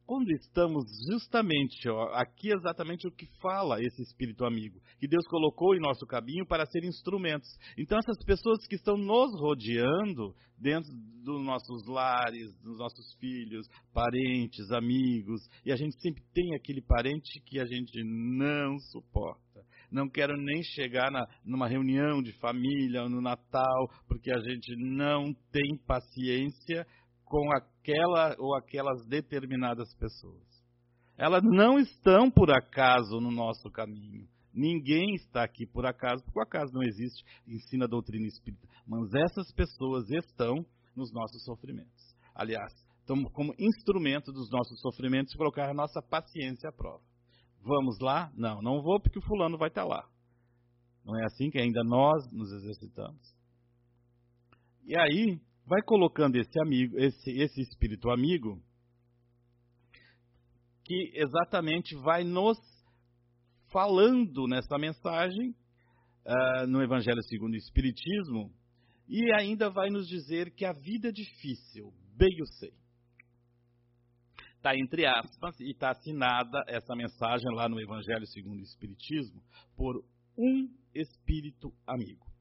quando 0.07 0.31
estamos 0.33 0.85
justamente, 1.11 1.89
ó, 1.89 2.13
aqui 2.15 2.53
exatamente 2.53 3.07
o 3.07 3.13
que 3.13 3.27
fala 3.41 3.83
esse 3.83 4.03
espírito 4.03 4.45
amigo, 4.45 4.81
que 4.99 5.09
Deus 5.09 5.27
colocou 5.27 5.75
em 5.75 5.81
nosso 5.81 6.07
caminho 6.07 6.47
para 6.47 6.67
ser 6.67 6.85
instrumentos. 6.85 7.49
Então 7.79 7.99
essas 7.99 8.23
pessoas 8.25 8.67
que 8.67 8.77
estão 8.77 8.97
nos 8.97 9.39
rodeando 9.41 10.35
dentro 10.59 10.91
dos 11.25 11.43
nossos 11.45 11.87
lares, 11.87 12.55
dos 12.63 12.79
nossos 12.79 13.15
filhos, 13.19 13.67
parentes, 13.93 14.71
amigos, 14.71 15.41
e 15.65 15.73
a 15.73 15.77
gente 15.77 15.99
sempre 16.01 16.23
tem 16.33 16.55
aquele 16.55 16.83
parente 16.83 17.41
que 17.47 17.59
a 17.59 17.65
gente 17.65 18.03
não 18.05 18.79
suporta. 18.79 19.65
Não 19.91 20.09
quero 20.09 20.37
nem 20.37 20.63
chegar 20.75 21.11
na, 21.11 21.25
numa 21.45 21.69
reunião 21.69 22.23
de 22.23 22.33
família 22.39 23.09
no 23.09 23.21
Natal, 23.21 23.89
porque 24.09 24.31
a 24.33 24.39
gente 24.39 24.75
não 24.77 25.33
tem 25.53 25.77
paciência 25.87 26.87
com 27.25 27.53
aquela 27.85 28.35
ou 28.39 28.57
aquelas 28.57 29.05
determinadas 29.07 29.95
pessoas. 29.95 30.43
Elas 31.17 31.43
não 31.45 31.79
estão 31.79 32.31
por 32.31 32.51
acaso 32.51 33.21
no 33.21 33.31
nosso 33.31 33.71
caminho. 33.71 34.27
Ninguém 34.53 35.15
está 35.15 35.45
aqui 35.45 35.67
por 35.67 35.85
acaso, 35.85 36.25
porque 36.25 36.39
o 36.39 36.43
acaso 36.43 36.73
não 36.73 36.83
existe, 36.83 37.25
ensina 37.47 37.85
a 37.85 37.89
doutrina 37.89 38.27
espírita. 38.27 38.67
Mas 38.87 39.13
essas 39.15 39.53
pessoas 39.53 40.09
estão 40.11 40.65
nos 40.97 41.13
nossos 41.13 41.45
sofrimentos. 41.45 42.15
Aliás, 42.35 42.73
estão 43.01 43.23
como 43.25 43.55
instrumento 43.59 44.33
dos 44.33 44.51
nossos 44.51 44.81
sofrimentos 44.81 45.35
colocar 45.35 45.69
a 45.69 45.75
nossa 45.75 46.01
paciência 46.01 46.71
à 46.71 46.73
prova. 46.73 47.03
Vamos 47.61 47.99
lá? 48.01 48.33
Não, 48.35 48.63
não 48.63 48.83
vou 48.83 49.01
porque 49.01 49.19
o 49.19 49.23
fulano 49.23 49.59
vai 49.59 49.69
estar 49.69 49.85
lá. 49.85 50.09
Não 51.05 51.19
é 51.21 51.25
assim 51.27 51.51
que 51.51 51.59
ainda 51.59 51.83
nós 51.85 52.31
nos 52.33 52.51
exercitamos. 52.53 53.35
E 54.85 54.97
aí, 54.99 55.41
vai 55.67 55.83
colocando 55.83 56.37
esse 56.37 56.61
amigo, 56.61 56.99
esse, 56.99 57.31
esse 57.31 57.61
espírito 57.61 58.11
amigo, 58.11 58.63
que 60.85 61.13
exatamente 61.15 61.95
vai 61.97 62.25
nos 62.25 62.59
falando 63.73 64.47
nessa 64.47 64.79
mensagem 64.79 65.55
uh, 66.27 66.67
no 66.67 66.83
Evangelho 66.83 67.23
segundo 67.23 67.55
o 67.55 67.57
Espiritismo 67.57 68.53
e 69.09 69.33
ainda 69.33 69.71
vai 69.71 69.91
nos 69.91 70.07
dizer 70.07 70.51
que 70.55 70.65
a 70.65 70.73
vida 70.73 71.09
é 71.09 71.13
difícil, 71.13 71.93
bem 72.17 72.31
eu 72.39 72.47
sei. 72.47 72.73
Está 74.57 74.77
entre 74.77 75.07
aspas 75.07 75.59
e 75.61 75.71
está 75.71 75.91
assinada 75.91 76.63
essa 76.69 76.95
mensagem 76.95 77.55
lá 77.55 77.69
no 77.69 77.81
Evangelho 77.81 78.27
segundo 78.27 78.61
o 78.61 78.63
Espiritismo 78.63 79.43
por 79.77 80.05
um 80.37 80.69
espírito 80.95 81.73
amigo. 81.87 82.34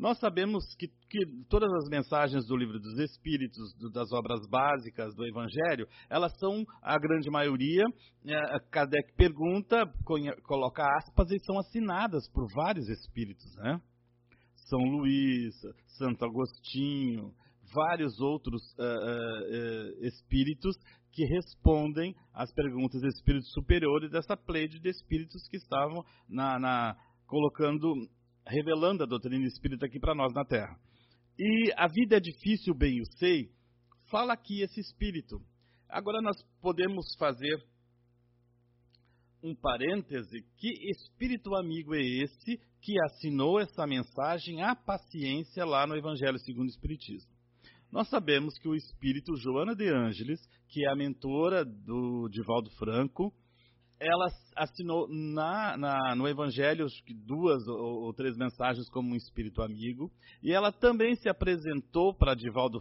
Nós 0.00 0.18
sabemos 0.18 0.64
que, 0.78 0.88
que, 1.10 1.26
todas 1.50 1.70
as 1.74 1.90
mensagens 1.90 2.46
do 2.46 2.56
livro 2.56 2.80
dos 2.80 2.98
Espíritos, 2.98 3.74
do, 3.74 3.90
das 3.90 4.10
obras 4.12 4.40
básicas 4.48 5.14
do 5.14 5.26
Evangelho, 5.26 5.86
elas 6.08 6.32
são, 6.38 6.64
a 6.80 6.98
grande 6.98 7.28
maioria, 7.28 7.84
é, 8.24 8.60
Kardec 8.70 9.14
pergunta, 9.14 9.84
coloca 10.44 10.82
aspas, 10.96 11.30
e 11.30 11.38
são 11.40 11.58
assinadas 11.58 12.26
por 12.32 12.46
vários 12.50 12.88
espíritos, 12.88 13.54
né? 13.56 13.78
São 14.70 14.78
Luís, 14.78 15.54
Santo 15.98 16.24
Agostinho, 16.24 17.34
vários 17.70 18.18
outros 18.20 18.62
uh, 18.78 18.82
uh, 18.82 20.00
uh, 20.00 20.06
espíritos 20.06 20.76
que 21.12 21.26
respondem 21.26 22.14
às 22.32 22.50
perguntas 22.54 23.02
de 23.02 23.08
espíritos 23.08 23.52
superiores 23.52 24.10
dessa 24.10 24.34
pleide 24.34 24.80
de 24.80 24.88
espíritos 24.88 25.46
que 25.48 25.58
estavam 25.58 26.02
na, 26.26 26.58
na 26.58 26.96
colocando 27.26 27.92
revelando 28.50 29.04
a 29.04 29.06
doutrina 29.06 29.46
espírita 29.46 29.86
aqui 29.86 30.00
para 30.00 30.14
nós 30.14 30.34
na 30.34 30.44
Terra. 30.44 30.76
E 31.38 31.72
a 31.76 31.86
vida 31.86 32.16
é 32.16 32.20
difícil, 32.20 32.74
bem 32.74 32.98
eu 32.98 33.04
sei, 33.16 33.50
fala 34.10 34.32
aqui 34.32 34.60
esse 34.60 34.80
espírito. 34.80 35.40
Agora 35.88 36.20
nós 36.20 36.36
podemos 36.60 37.06
fazer 37.18 37.64
um 39.42 39.54
parêntese, 39.54 40.44
que 40.58 40.68
espírito 40.90 41.54
amigo 41.54 41.94
é 41.94 42.00
esse 42.02 42.60
que 42.82 43.00
assinou 43.04 43.58
essa 43.58 43.86
mensagem 43.86 44.62
à 44.62 44.74
paciência 44.74 45.64
lá 45.64 45.86
no 45.86 45.96
Evangelho 45.96 46.38
segundo 46.40 46.66
o 46.66 46.70
Espiritismo? 46.70 47.30
Nós 47.90 48.08
sabemos 48.08 48.56
que 48.58 48.68
o 48.68 48.74
espírito 48.74 49.34
Joana 49.36 49.74
de 49.74 49.88
Ângeles, 49.88 50.40
que 50.68 50.84
é 50.84 50.90
a 50.92 50.96
mentora 50.96 51.64
do 51.64 52.28
Divaldo 52.28 52.70
Franco, 52.72 53.32
ela 54.00 54.28
assinou 54.56 55.06
na, 55.08 55.76
na, 55.76 56.14
no 56.16 56.26
Evangelho 56.26 56.86
duas 57.26 57.68
ou, 57.68 58.04
ou, 58.04 58.14
três 58.14 58.34
mensagens 58.34 58.88
como 58.88 59.12
um 59.12 59.16
espírito 59.16 59.60
amigo, 59.62 60.10
e 60.42 60.52
ela 60.52 60.72
também 60.72 61.14
se 61.16 61.28
apresentou 61.28 62.14
para 62.14 62.34
Divaldo 62.34 62.80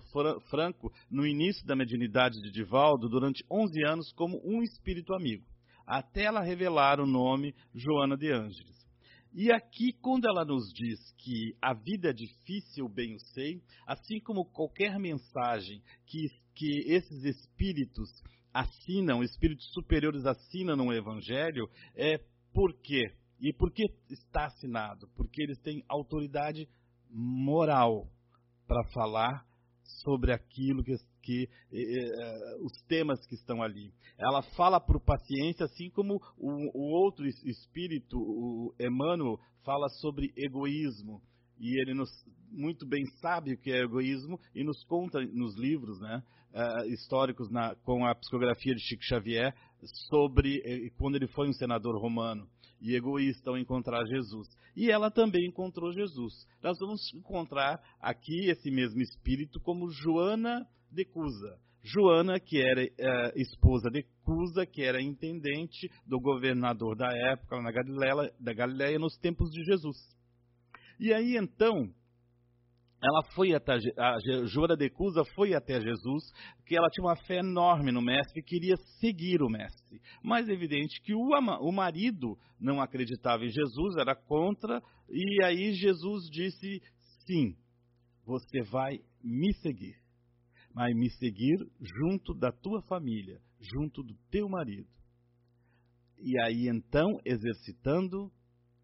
Franco 0.49 0.91
no 1.11 1.27
início 1.27 1.65
da 1.67 1.75
mediunidade 1.75 2.41
de 2.41 2.49
Divaldo 2.51 3.09
durante 3.09 3.43
11 3.51 3.85
anos 3.85 4.13
como 4.13 4.41
um 4.45 4.63
espírito 4.63 5.13
amigo, 5.13 5.45
até 5.85 6.23
ela 6.23 6.41
revelar 6.41 7.01
o 7.01 7.05
nome 7.05 7.53
Joana 7.75 8.15
de 8.15 8.31
Ângeles. 8.31 8.79
E 9.33 9.51
aqui, 9.51 9.93
quando 10.01 10.25
ela 10.25 10.43
nos 10.43 10.73
diz 10.73 10.99
que 11.17 11.55
a 11.61 11.73
vida 11.73 12.09
é 12.09 12.13
difícil, 12.13 12.89
bem 12.89 13.15
o 13.15 13.19
sei, 13.19 13.61
assim 13.85 14.19
como 14.19 14.45
qualquer 14.45 14.97
mensagem 14.97 15.83
que, 16.07 16.29
que 16.55 16.91
esses 16.91 17.23
espíritos 17.25 18.09
assinam, 18.53 19.23
espíritos 19.23 19.71
superiores 19.73 20.25
assinam 20.25 20.75
no 20.75 20.93
Evangelho, 20.93 21.69
é 21.95 22.19
por 22.53 22.73
quê? 22.81 23.13
E 23.39 23.53
por 23.53 23.71
que 23.71 23.85
está 24.09 24.45
assinado? 24.45 25.07
Porque 25.15 25.41
eles 25.41 25.59
têm 25.59 25.83
autoridade 25.87 26.67
moral 27.09 28.07
para 28.67 28.83
falar 28.91 29.45
sobre 30.03 30.33
aquilo 30.33 30.83
que, 30.83 30.95
que 31.21 31.49
eh, 31.71 32.57
os 32.61 32.73
temas 32.87 33.25
que 33.25 33.35
estão 33.35 33.61
ali. 33.61 33.93
Ela 34.17 34.41
fala 34.55 34.79
por 34.79 34.99
paciência, 34.99 35.65
assim 35.65 35.89
como 35.89 36.21
o, 36.37 36.77
o 36.77 37.03
outro 37.03 37.25
espírito, 37.25 38.17
o 38.17 38.75
Emmanuel, 38.79 39.39
fala 39.63 39.87
sobre 39.89 40.31
egoísmo. 40.35 41.21
E 41.59 41.79
ele 41.81 41.93
nos, 41.93 42.09
muito 42.51 42.85
bem 42.85 43.05
sabe 43.21 43.53
o 43.53 43.57
que 43.57 43.71
é 43.71 43.83
egoísmo 43.83 44.39
e 44.55 44.63
nos 44.63 44.83
conta 44.85 45.19
nos 45.21 45.57
livros, 45.57 45.99
né? 45.99 46.23
uh, 46.53 46.85
históricos 46.87 47.49
na, 47.49 47.75
com 47.75 48.05
a 48.05 48.15
psicografia 48.15 48.73
de 48.73 48.81
Chico 48.81 49.03
Xavier 49.03 49.53
sobre 50.09 50.61
eh, 50.65 50.89
quando 50.97 51.15
ele 51.15 51.27
foi 51.27 51.47
um 51.47 51.53
senador 51.53 51.99
romano 52.01 52.47
e 52.81 52.95
egoísta 52.95 53.49
ao 53.49 53.57
encontrar 53.57 54.05
Jesus. 54.05 54.47
E 54.75 54.89
ela 54.89 55.11
também 55.11 55.47
encontrou 55.47 55.91
Jesus. 55.91 56.33
Nós 56.61 56.77
vamos 56.79 57.13
encontrar 57.13 57.81
aqui 57.99 58.49
esse 58.49 58.69
mesmo 58.71 59.01
espírito 59.01 59.59
como 59.59 59.89
Joana 59.89 60.65
de 60.91 61.05
Cusa. 61.05 61.57
Joana, 61.81 62.39
que 62.39 62.61
era 62.61 62.83
uh, 62.83 63.39
esposa 63.39 63.89
de 63.89 64.05
Cusa, 64.23 64.65
que 64.65 64.83
era 64.83 65.01
intendente 65.01 65.89
do 66.05 66.19
governador 66.19 66.95
da 66.95 67.09
época 67.31 67.61
na 67.61 67.71
Galileia, 67.71 68.33
da 68.39 68.53
Galileia 68.53 68.99
nos 68.99 69.17
tempos 69.17 69.49
de 69.49 69.63
Jesus. 69.63 69.97
E 70.99 71.13
aí 71.13 71.37
então, 71.37 71.93
ela 73.01 73.23
foi 73.33 73.53
até 73.53 73.73
a 73.97 74.45
Jura 74.45 74.75
de 74.75 74.89
Cusa 74.89 75.23
foi 75.33 75.53
até 75.53 75.79
Jesus, 75.79 76.31
que 76.65 76.75
ela 76.75 76.89
tinha 76.89 77.05
uma 77.05 77.15
fé 77.15 77.37
enorme 77.37 77.91
no 77.91 78.01
mestre 78.01 78.43
queria 78.43 78.75
seguir 78.99 79.41
o 79.41 79.49
mestre. 79.49 80.01
Mas 80.21 80.49
é 80.49 80.51
evidente 80.51 80.99
que 81.01 81.15
o, 81.15 81.29
o 81.61 81.71
marido 81.71 82.37
não 82.59 82.81
acreditava 82.81 83.45
em 83.45 83.49
Jesus, 83.49 83.95
era 83.97 84.13
contra, 84.13 84.83
e 85.09 85.43
aí 85.43 85.73
Jesus 85.73 86.29
disse: 86.29 86.81
"Sim, 87.25 87.55
você 88.25 88.61
vai 88.63 88.99
me 89.23 89.53
seguir. 89.61 89.95
Vai 90.73 90.93
me 90.93 91.09
seguir 91.11 91.57
junto 91.81 92.33
da 92.33 92.51
tua 92.51 92.81
família, 92.81 93.39
junto 93.57 94.03
do 94.03 94.15
teu 94.29 94.49
marido." 94.49 94.89
E 96.17 96.37
aí 96.41 96.67
então 96.67 97.17
exercitando 97.23 98.29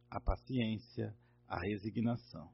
a 0.09 0.21
paciência, 0.21 1.13
a 1.47 1.59
resignação. 1.59 2.49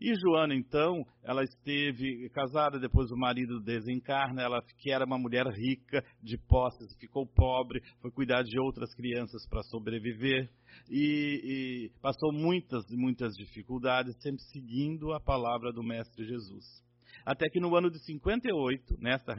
E 0.00 0.14
Joana, 0.14 0.54
então, 0.54 1.04
ela 1.22 1.44
esteve 1.44 2.30
casada, 2.30 2.80
depois 2.80 3.10
o 3.10 3.16
marido 3.18 3.60
desencarna, 3.60 4.40
ela 4.40 4.62
que 4.78 4.90
era 4.90 5.04
uma 5.04 5.18
mulher 5.18 5.46
rica, 5.48 6.02
de 6.22 6.38
posses, 6.38 6.96
ficou 6.98 7.26
pobre, 7.26 7.82
foi 8.00 8.10
cuidar 8.10 8.42
de 8.42 8.58
outras 8.58 8.94
crianças 8.94 9.46
para 9.46 9.62
sobreviver 9.64 10.48
e, 10.88 11.90
e 11.92 12.00
passou 12.00 12.32
muitas, 12.32 12.82
muitas 12.90 13.34
dificuldades, 13.34 14.16
sempre 14.22 14.40
seguindo 14.44 15.12
a 15.12 15.20
palavra 15.20 15.70
do 15.70 15.82
Mestre 15.82 16.24
Jesus. 16.24 16.64
Até 17.22 17.50
que 17.50 17.60
no 17.60 17.76
ano 17.76 17.90
de 17.90 17.98
58, 17.98 18.96
nessa 18.98 19.34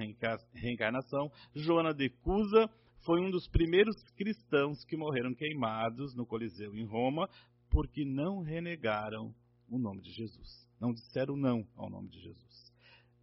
reencarnação, 0.54 1.32
Joana 1.56 1.91
de 1.91 2.08
Cusa 2.21 2.69
foi 3.04 3.19
um 3.19 3.32
dos 3.32 3.47
primeiros 3.47 3.95
cristãos 4.15 4.84
que 4.86 4.95
morreram 4.95 5.34
queimados 5.34 6.15
no 6.15 6.25
Coliseu 6.25 6.75
em 6.75 6.86
Roma, 6.86 7.27
porque 7.71 8.05
não 8.05 8.41
renegaram 8.41 9.34
o 9.69 9.79
nome 9.79 10.01
de 10.01 10.12
Jesus. 10.12 10.69
Não 10.79 10.91
disseram 10.93 11.36
não 11.36 11.65
ao 11.75 11.89
nome 11.89 12.10
de 12.10 12.19
Jesus. 12.19 12.73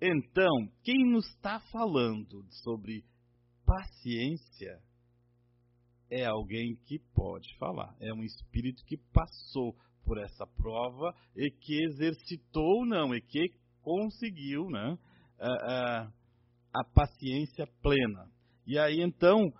Então, 0.00 0.68
quem 0.82 1.10
nos 1.10 1.26
está 1.26 1.60
falando 1.70 2.44
sobre 2.62 3.04
paciência 3.66 4.80
é 6.10 6.24
alguém 6.24 6.76
que 6.86 6.98
pode 7.14 7.54
falar. 7.58 7.94
É 8.00 8.12
um 8.14 8.22
espírito 8.22 8.84
que 8.86 8.96
passou 9.12 9.76
por 10.04 10.18
essa 10.18 10.46
prova 10.46 11.14
e 11.36 11.50
que 11.50 11.84
exercitou, 11.84 12.86
não, 12.86 13.14
e 13.14 13.20
que 13.20 13.50
conseguiu 13.82 14.70
né, 14.70 14.98
a, 15.38 15.48
a, 15.48 16.12
a 16.74 16.84
paciência 16.94 17.66
plena. 17.82 18.30
E 18.66 18.78
aí, 18.78 19.00
então, 19.02 19.52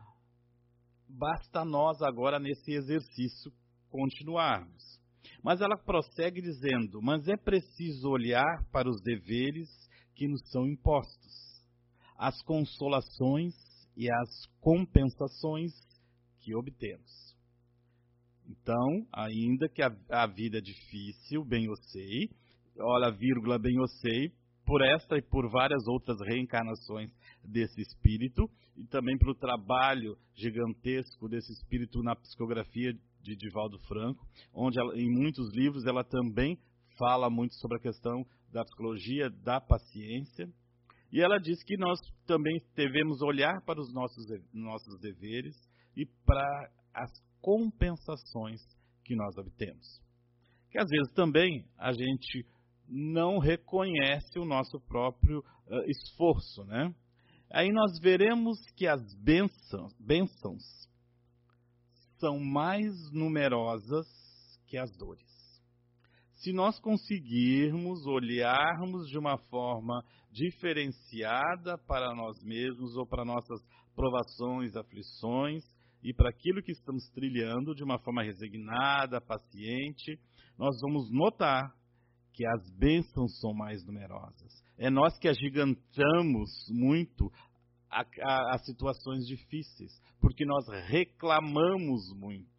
basta 1.09 1.65
nós 1.65 2.01
agora 2.01 2.39
nesse 2.39 2.73
exercício 2.73 3.53
continuarmos. 3.91 4.99
Mas 5.43 5.61
ela 5.61 5.77
prossegue 5.77 6.41
dizendo: 6.41 7.01
Mas 7.03 7.27
é 7.29 7.37
preciso 7.37 8.09
olhar 8.09 8.65
para 8.73 8.89
os 8.89 9.01
deveres 9.03 9.69
que 10.15 10.27
nos 10.27 10.41
são 10.51 10.67
impostos, 10.67 11.63
as 12.17 12.41
consolações 12.43 13.55
e 13.97 14.11
as 14.11 14.47
compensações 14.61 15.73
que 16.41 16.55
obtemos. 16.55 17.37
Então, 18.49 19.07
ainda 19.13 19.69
que 19.69 19.83
a, 19.83 19.95
a 20.11 20.27
vida 20.27 20.59
é 20.59 20.61
difícil, 20.61 21.45
bem 21.45 21.67
eu 21.67 21.77
sei, 21.77 22.31
olha, 22.81 23.11
vírgula, 23.11 23.59
bem 23.59 23.77
eu 23.77 23.87
sei, 24.01 24.33
por 24.65 24.83
esta 24.83 25.17
e 25.17 25.23
por 25.23 25.49
várias 25.51 25.87
outras 25.87 26.19
reencarnações 26.21 27.11
desse 27.45 27.81
espírito, 27.81 28.49
e 28.77 28.85
também 28.87 29.19
pelo 29.19 29.35
trabalho 29.35 30.17
gigantesco 30.35 31.29
desse 31.29 31.53
espírito 31.53 32.03
na 32.03 32.15
psicografia 32.15 32.93
de 33.29 33.37
Divaldo 33.37 33.79
Franco, 33.81 34.27
onde 34.53 34.81
ela, 34.81 34.97
em 34.97 35.11
muitos 35.11 35.53
livros 35.55 35.85
ela 35.87 36.03
também 36.03 36.59
fala 36.99 37.29
muito 37.31 37.55
sobre 37.57 37.77
a 37.77 37.81
questão 37.81 38.25
da 38.51 38.65
psicologia 38.65 39.31
da 39.31 39.61
paciência. 39.61 40.49
E 41.13 41.21
ela 41.21 41.39
diz 41.39 41.63
que 41.63 41.77
nós 41.77 41.99
também 42.27 42.61
devemos 42.75 43.23
olhar 43.23 43.63
para 43.65 43.81
os 43.81 43.93
nossos, 43.93 44.27
nossos 44.53 44.99
deveres 45.01 45.57
e 45.97 46.05
para 46.25 46.71
as 46.95 47.11
compensações 47.41 48.61
que 49.05 49.15
nós 49.15 49.37
obtemos. 49.37 50.03
Que 50.71 50.79
às 50.79 50.89
vezes 50.89 51.13
também 51.15 51.65
a 51.79 51.93
gente 51.93 52.45
não 52.87 53.39
reconhece 53.39 54.39
o 54.39 54.45
nosso 54.45 54.81
próprio 54.81 55.39
uh, 55.41 55.91
esforço, 55.91 56.65
né? 56.65 56.95
Aí 57.51 57.71
nós 57.73 57.99
veremos 58.01 58.59
que 58.77 58.87
as 58.87 59.01
bênçãos, 59.15 59.95
bênçãos 59.99 60.63
são 62.19 62.39
mais 62.39 62.95
numerosas 63.13 64.07
que 64.67 64.77
as 64.77 64.91
dores. 64.97 65.27
Se 66.37 66.53
nós 66.53 66.79
conseguirmos 66.79 68.07
olharmos 68.07 69.09
de 69.09 69.19
uma 69.19 69.37
forma 69.37 70.05
diferenciada 70.31 71.77
para 71.79 72.15
nós 72.15 72.41
mesmos 72.45 72.97
ou 72.97 73.07
para 73.07 73.25
nossas 73.25 73.61
provações, 73.95 74.77
aflições 74.77 75.65
e 76.03 76.15
para 76.15 76.31
aquilo 76.31 76.63
que 76.63 76.71
estamos 76.71 77.09
trilhando 77.11 77.75
de 77.75 77.83
uma 77.83 77.99
forma 77.99 78.23
resignada, 78.23 79.21
paciente, 79.21 80.19
nós 80.57 80.81
vamos 80.81 81.11
notar 81.11 81.75
que 82.33 82.47
as 82.47 82.71
bênçãos 82.79 83.37
são 83.41 83.53
mais 83.53 83.85
numerosas. 83.85 84.63
É 84.77 84.89
nós 84.89 85.19
que 85.19 85.27
agigantamos 85.27 86.51
muito 86.71 87.33
as 87.91 88.65
situações 88.65 89.27
difíceis, 89.27 89.93
porque 90.21 90.45
nós 90.45 90.67
reclamamos 90.87 92.13
muito. 92.15 92.59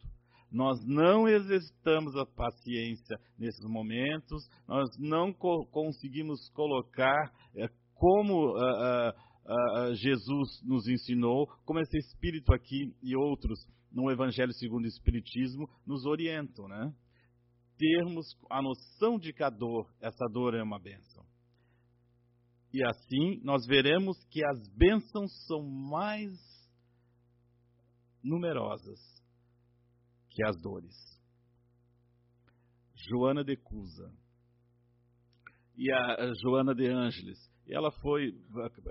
Nós 0.52 0.84
não 0.84 1.28
exercitamos 1.28 2.16
a 2.16 2.26
paciência 2.26 3.20
nesses 3.38 3.64
momentos, 3.66 4.50
nós 4.68 4.90
não 4.98 5.32
co 5.32 5.66
conseguimos 5.68 6.50
colocar 6.50 7.32
é, 7.56 7.70
como 7.94 8.48
uh, 8.48 8.58
uh, 8.58 9.92
uh, 9.92 9.94
Jesus 9.94 10.62
nos 10.64 10.88
ensinou, 10.88 11.46
como 11.66 11.80
esse 11.80 11.98
Espírito 11.98 12.52
aqui 12.52 12.96
e 13.04 13.16
outros 13.16 13.60
no 13.92 14.10
Evangelho 14.10 14.54
segundo 14.54 14.86
o 14.86 14.88
Espiritismo 14.88 15.70
nos 15.86 16.06
orientam, 16.06 16.68
né? 16.68 16.94
termos 17.78 18.36
a 18.50 18.62
noção 18.62 19.18
de 19.18 19.32
que 19.32 19.42
a 19.42 19.50
dor, 19.50 19.88
essa 20.02 20.26
dor 20.32 20.54
é 20.54 20.62
uma 20.62 20.78
bênção. 20.78 21.26
E 22.72 22.84
assim 22.84 23.42
nós 23.44 23.66
veremos 23.66 24.18
que 24.26 24.44
as 24.46 24.68
bênçãos 24.76 25.32
são 25.48 25.62
mais 25.64 26.32
numerosas 28.24 29.00
que 30.30 30.44
as 30.44 30.56
dores. 30.62 30.96
Joana 32.96 33.44
de 33.44 33.56
Cusa 33.56 34.14
e 35.76 35.92
a 35.92 36.34
Joana 36.42 36.76
de 36.76 36.88
Ângeles. 36.88 37.40
Ela 37.68 37.92
foi 37.92 38.34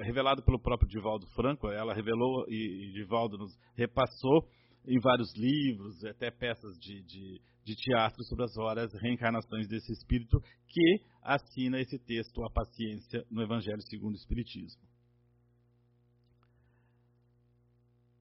revelada 0.01 0.41
pelo 0.43 0.59
próprio 0.59 0.89
Divaldo 0.89 1.27
Franco, 1.35 1.69
ela 1.69 1.93
revelou 1.93 2.47
e 2.49 2.93
Divaldo 2.93 3.37
nos 3.37 3.57
repassou 3.75 4.49
em 4.89 4.99
vários 4.99 5.35
livros, 5.37 6.03
até 6.03 6.31
peças 6.31 6.79
de, 6.79 7.03
de, 7.03 7.41
de 7.63 7.77
teatro 7.77 8.25
sobre 8.25 8.45
as 8.45 8.57
horas 8.57 8.91
reencarnações 8.95 9.69
desse 9.69 9.93
espírito, 9.93 10.41
que 10.67 11.05
assina 11.23 11.79
esse 11.79 11.99
texto, 11.99 12.43
A 12.43 12.51
Paciência, 12.51 13.23
no 13.31 13.43
Evangelho 13.43 13.83
segundo 13.83 14.15
o 14.15 14.17
Espiritismo. 14.17 14.83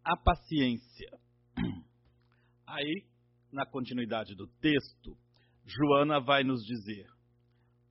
A 0.03 0.17
paciência. 0.17 1.09
Aí, 2.67 3.05
na 3.51 3.65
continuidade 3.65 4.35
do 4.35 4.47
texto, 4.59 5.17
Joana 5.65 6.19
vai 6.19 6.43
nos 6.43 6.65
dizer: 6.65 7.07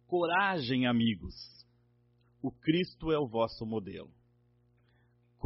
Coragem, 0.07 0.87
amigos, 0.87 1.35
o 2.43 2.51
Cristo 2.51 3.11
é 3.11 3.19
o 3.19 3.27
vosso 3.27 3.65
modelo 3.65 4.16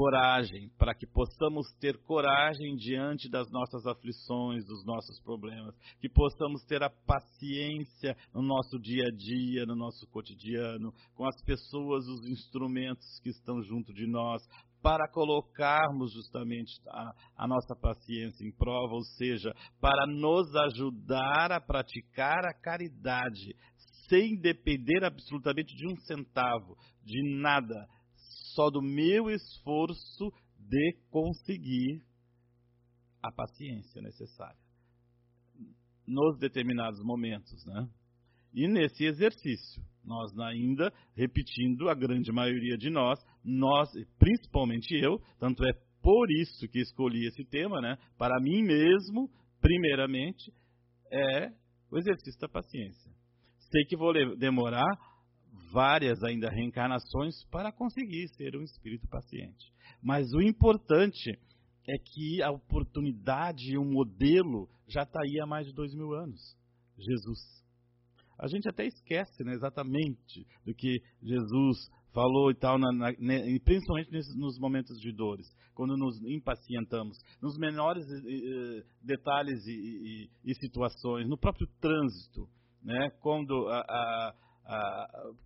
coragem, 0.01 0.71
para 0.79 0.95
que 0.95 1.07
possamos 1.07 1.71
ter 1.79 1.99
coragem 2.05 2.75
diante 2.75 3.29
das 3.29 3.51
nossas 3.51 3.87
aflições, 3.87 4.65
dos 4.65 4.83
nossos 4.87 5.21
problemas, 5.21 5.77
que 6.01 6.09
possamos 6.09 6.65
ter 6.65 6.83
a 6.83 6.89
paciência 6.89 8.17
no 8.33 8.41
nosso 8.41 8.79
dia 8.79 9.05
a 9.05 9.11
dia, 9.15 9.67
no 9.67 9.77
nosso 9.77 10.07
cotidiano, 10.07 10.91
com 11.15 11.27
as 11.27 11.39
pessoas, 11.45 12.07
os 12.07 12.27
instrumentos 12.31 13.21
que 13.23 13.29
estão 13.29 13.63
junto 13.63 13.93
de 13.93 14.07
nós, 14.07 14.43
para 14.81 15.07
colocarmos 15.13 16.15
justamente 16.15 16.73
a, 16.89 17.13
a, 17.37 17.47
nossa 17.47 17.77
paciência 17.77 18.43
em 18.43 18.53
prova, 18.53 18.95
ou 18.95 19.05
seja, 19.19 19.55
para 19.83 20.07
nos 20.07 20.49
ajudar 20.57 21.53
a 21.53 21.61
praticar 21.61 22.47
a 22.47 22.55
caridade, 22.55 23.55
sem 24.09 24.35
depender 24.41 25.05
absolutamente 25.05 25.77
de 25.77 25.87
um 25.87 25.97
centavo, 26.07 26.75
de 27.05 27.39
nada, 27.39 27.87
só 28.61 28.68
do 28.68 28.83
meu 28.83 29.31
esforço 29.31 30.31
de 30.59 30.94
conseguir 31.11 32.03
a 33.23 33.33
paciência 33.33 34.03
necessária 34.03 34.61
nos 36.07 36.38
determinados 36.38 37.03
momentos, 37.03 37.64
né? 37.64 37.88
E 38.53 38.68
nesse 38.68 39.05
exercício, 39.05 39.83
nós 40.05 40.37
ainda, 40.40 40.92
repetindo, 41.14 41.88
a 41.88 41.94
grande 41.94 42.31
maioria 42.33 42.77
de 42.77 42.90
nós, 42.90 43.18
nós, 43.42 43.88
principalmente 44.18 44.92
eu, 44.94 45.18
tanto 45.38 45.64
é 45.64 45.73
por 46.03 46.31
isso 46.31 46.68
que 46.68 46.81
escolhi 46.81 47.29
esse 47.29 47.44
tema, 47.44 47.81
né? 47.81 47.96
Para 48.18 48.38
mim 48.42 48.62
mesmo, 48.62 49.31
primeiramente, 49.61 50.53
é 51.11 51.51
o 51.90 51.96
exercício 51.96 52.40
da 52.40 52.49
paciência. 52.49 53.11
Sei 53.70 53.85
que 53.85 53.96
vou 53.96 54.12
demorar 54.37 54.90
várias 55.71 56.23
ainda 56.23 56.51
reencarnações 56.51 57.45
para 57.51 57.73
conseguir 57.73 58.29
ser 58.37 58.57
um 58.57 58.63
espírito 58.63 59.07
paciente. 59.09 59.73
Mas 60.03 60.33
o 60.33 60.41
importante 60.41 61.39
é 61.89 61.99
que 61.99 62.43
a 62.43 62.51
oportunidade 62.51 63.73
e 63.73 63.79
o 63.79 63.85
modelo 63.85 64.69
já 64.87 65.03
está 65.03 65.21
aí 65.23 65.41
há 65.41 65.47
mais 65.47 65.67
de 65.67 65.73
dois 65.73 65.95
mil 65.95 66.13
anos. 66.13 66.57
Jesus. 66.99 67.39
A 68.39 68.47
gente 68.49 68.69
até 68.69 68.87
esquece 68.87 69.45
né, 69.45 69.53
exatamente 69.53 70.47
do 70.65 70.75
que 70.75 71.03
Jesus 71.23 71.91
falou 72.13 72.51
e 72.51 72.55
tal, 72.55 72.79
na, 72.79 72.91
na, 72.93 73.13
principalmente 73.65 74.11
nesses, 74.11 74.35
nos 74.37 74.59
momentos 74.59 74.99
de 75.01 75.13
dores, 75.13 75.47
quando 75.75 75.97
nos 75.97 76.21
impacientamos, 76.25 77.19
nos 77.41 77.57
menores 77.57 78.05
eh, 78.11 78.85
detalhes 79.03 79.65
e, 79.67 79.71
e, 79.71 80.31
e, 80.45 80.55
situações, 80.57 81.29
no 81.29 81.39
próprio 81.39 81.69
trânsito, 81.81 82.49
né, 82.83 83.11
quando 83.21 83.69
a 83.69 84.35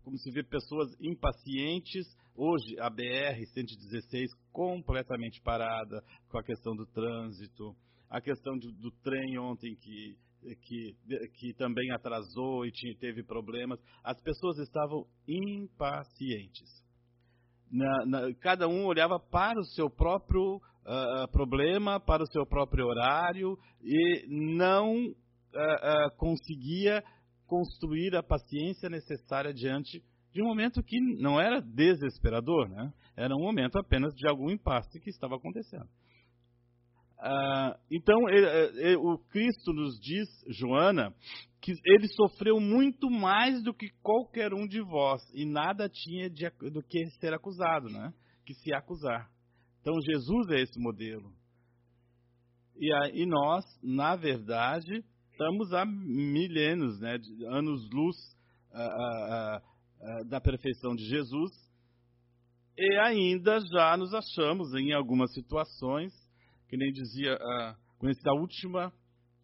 como 0.02 0.18
se 0.18 0.30
vê 0.30 0.42
pessoas 0.42 0.88
impacientes. 1.00 2.06
Hoje, 2.36 2.78
a 2.80 2.90
BR-116 2.90 4.26
completamente 4.52 5.40
parada 5.40 6.02
com 6.28 6.38
a 6.38 6.42
questão 6.42 6.74
do 6.74 6.86
trânsito, 6.86 7.74
a 8.10 8.20
questão 8.20 8.56
de, 8.58 8.72
do 8.72 8.90
trem 9.02 9.38
ontem 9.38 9.76
que, 9.76 10.16
que, 10.62 10.96
que 11.34 11.54
também 11.54 11.90
atrasou 11.92 12.66
e 12.66 12.72
tinha, 12.72 12.94
teve 12.96 13.22
problemas. 13.22 13.80
As 14.02 14.20
pessoas 14.20 14.58
estavam 14.58 15.06
impacientes. 15.28 16.84
Na, 17.70 18.06
na, 18.06 18.34
cada 18.34 18.68
um 18.68 18.84
olhava 18.86 19.18
para 19.18 19.58
o 19.58 19.64
seu 19.64 19.88
próprio 19.88 20.56
uh, 20.56 21.28
problema, 21.32 21.98
para 21.98 22.22
o 22.22 22.30
seu 22.30 22.46
próprio 22.46 22.86
horário 22.86 23.58
e 23.82 24.26
não 24.28 24.94
uh, 24.94 25.08
uh, 25.08 26.16
conseguia 26.16 27.02
construir 27.46 28.16
a 28.16 28.22
paciência 28.22 28.88
necessária 28.88 29.52
diante 29.52 30.02
de 30.32 30.42
um 30.42 30.46
momento 30.46 30.82
que 30.82 31.00
não 31.20 31.40
era 31.40 31.60
desesperador, 31.60 32.68
né? 32.68 32.92
Era 33.16 33.34
um 33.36 33.40
momento 33.40 33.78
apenas 33.78 34.12
de 34.14 34.28
algum 34.28 34.50
impasse 34.50 34.98
que 34.98 35.08
estava 35.08 35.36
acontecendo. 35.36 35.88
Ah, 37.18 37.78
então, 37.90 38.28
ele, 38.28 38.46
ele, 38.80 38.96
o 38.96 39.16
Cristo 39.30 39.72
nos 39.72 39.98
diz, 40.00 40.28
Joana, 40.48 41.14
que 41.60 41.72
ele 41.86 42.08
sofreu 42.08 42.58
muito 42.60 43.08
mais 43.08 43.62
do 43.62 43.72
que 43.72 43.88
qualquer 44.02 44.52
um 44.52 44.66
de 44.66 44.82
vós 44.82 45.22
e 45.32 45.46
nada 45.46 45.88
tinha 45.88 46.28
de, 46.28 46.50
do 46.70 46.82
que 46.82 47.06
ser 47.20 47.32
acusado, 47.32 47.88
né? 47.88 48.12
Que 48.44 48.54
se 48.54 48.74
acusar. 48.74 49.30
Então, 49.80 49.94
Jesus 50.02 50.50
é 50.50 50.60
esse 50.60 50.78
modelo. 50.80 51.32
E, 52.76 53.22
e 53.22 53.24
nós, 53.24 53.64
na 53.82 54.16
verdade, 54.16 55.04
estamos 55.34 55.72
há 55.72 55.84
milênios, 55.84 57.00
né, 57.00 57.18
anos-luz 57.48 58.16
uh, 58.70 58.78
uh, 58.78 60.20
uh, 60.20 60.24
da 60.26 60.40
perfeição 60.40 60.94
de 60.94 61.04
Jesus, 61.04 61.50
e 62.78 62.96
ainda 63.00 63.58
já 63.60 63.96
nos 63.96 64.14
achamos 64.14 64.72
em 64.74 64.92
algumas 64.92 65.32
situações, 65.34 66.12
que 66.68 66.76
nem 66.76 66.92
dizia, 66.92 67.34
uh, 67.34 67.98
conheci 67.98 68.22
a 68.28 68.32
última 68.32 68.92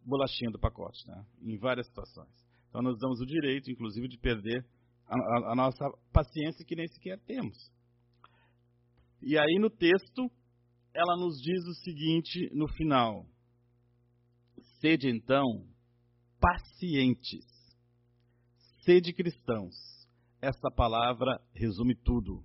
bolachinha 0.07 0.53
do 0.53 0.61
pacote, 0.61 1.07
né, 1.09 1.27
em 1.43 1.59
várias 1.59 1.89
situações. 1.89 2.31
Então 2.69 2.83
nós 2.83 2.97
damos 3.01 3.21
o 3.21 3.27
direito, 3.27 3.69
inclusive, 3.69 4.07
de 4.07 4.17
perder 4.17 4.65
a, 5.09 5.17
a, 5.17 5.53
a 5.53 5.55
nossa 5.57 5.85
paciência 6.13 6.65
que 6.65 6.77
nem 6.77 6.87
sequer 6.87 7.19
temos. 7.27 7.57
E 9.21 9.37
aí 9.37 9.59
no 9.59 9.69
texto, 9.69 10.31
ela 10.95 11.17
nos 11.17 11.43
diz 11.43 11.67
o 11.67 11.75
seguinte 11.83 12.49
no 12.55 12.69
final: 12.69 13.27
Sede 14.81 15.09
então 15.09 15.70
pacientes, 16.41 17.45
sede 18.85 19.13
cristãos. 19.13 19.75
Essa 20.41 20.71
palavra 20.71 21.39
resume 21.53 21.95
tudo. 21.95 22.43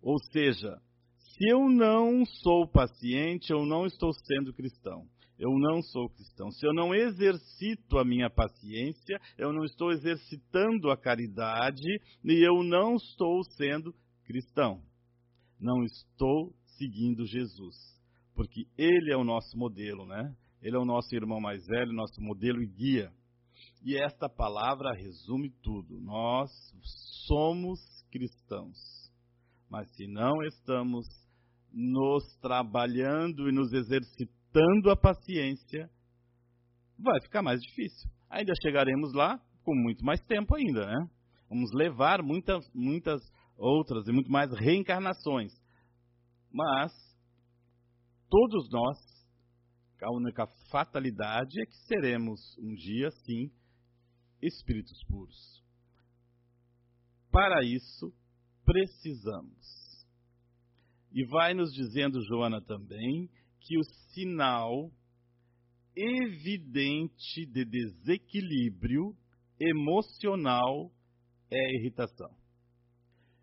Ou 0.00 0.18
seja, 0.30 0.80
se 1.18 1.50
eu 1.50 1.68
não 1.68 2.24
sou 2.24 2.66
paciente, 2.66 3.50
eu 3.50 3.66
não 3.66 3.86
estou 3.86 4.12
sendo 4.12 4.54
cristão. 4.54 5.04
Eu 5.38 5.50
não 5.58 5.82
sou 5.82 6.08
cristão. 6.08 6.50
Se 6.50 6.66
eu 6.66 6.72
não 6.72 6.94
exercito 6.94 7.98
a 7.98 8.04
minha 8.04 8.30
paciência, 8.30 9.20
eu 9.36 9.52
não 9.52 9.64
estou 9.64 9.90
exercitando 9.90 10.90
a 10.90 10.96
caridade 10.96 12.00
e 12.24 12.46
eu 12.46 12.62
não 12.62 12.94
estou 12.94 13.42
sendo 13.56 13.94
cristão. 14.24 14.80
Não 15.60 15.82
estou 15.84 16.54
seguindo 16.78 17.26
Jesus, 17.26 17.76
porque 18.34 18.66
ele 18.78 19.12
é 19.12 19.16
o 19.16 19.24
nosso 19.24 19.58
modelo, 19.58 20.06
né? 20.06 20.34
Ele 20.66 20.74
é 20.74 20.80
o 20.80 20.84
nosso 20.84 21.14
irmão 21.14 21.40
mais 21.40 21.64
velho, 21.64 21.92
nosso 21.92 22.20
modelo 22.20 22.60
e 22.60 22.66
guia. 22.66 23.12
E 23.84 23.96
esta 23.96 24.28
palavra 24.28 24.92
resume 24.92 25.48
tudo. 25.62 26.00
Nós 26.00 26.50
somos 27.28 27.78
cristãos. 28.10 28.76
Mas 29.70 29.88
se 29.94 30.08
não 30.08 30.42
estamos 30.42 31.06
nos 31.72 32.36
trabalhando 32.38 33.48
e 33.48 33.52
nos 33.52 33.72
exercitando 33.72 34.90
a 34.90 34.96
paciência, 34.96 35.88
vai 36.98 37.20
ficar 37.22 37.42
mais 37.42 37.60
difícil. 37.60 38.10
Ainda 38.28 38.52
chegaremos 38.60 39.14
lá 39.14 39.38
com 39.62 39.72
muito 39.72 40.04
mais 40.04 40.20
tempo 40.22 40.56
ainda, 40.56 40.84
né? 40.84 41.08
Vamos 41.48 41.70
levar 41.74 42.24
muitas, 42.24 42.68
muitas 42.74 43.22
outras 43.56 44.08
e 44.08 44.12
muito 44.12 44.32
mais 44.32 44.50
reencarnações. 44.52 45.52
Mas 46.52 46.92
todos 48.28 48.68
nós 48.68 49.15
a 50.04 50.12
única 50.12 50.46
fatalidade 50.70 51.60
é 51.60 51.66
que 51.66 51.76
seremos 51.86 52.56
um 52.58 52.74
dia, 52.74 53.10
sim, 53.10 53.50
espíritos 54.42 55.02
puros. 55.04 55.64
Para 57.30 57.64
isso, 57.64 58.12
precisamos. 58.64 59.86
E 61.12 61.24
vai 61.24 61.54
nos 61.54 61.72
dizendo 61.72 62.22
Joana 62.24 62.60
também 62.60 63.30
que 63.60 63.78
o 63.78 63.84
sinal 64.12 64.90
evidente 65.94 67.46
de 67.46 67.64
desequilíbrio 67.64 69.16
emocional 69.58 70.92
é 71.50 71.58
a 71.58 71.80
irritação. 71.80 72.30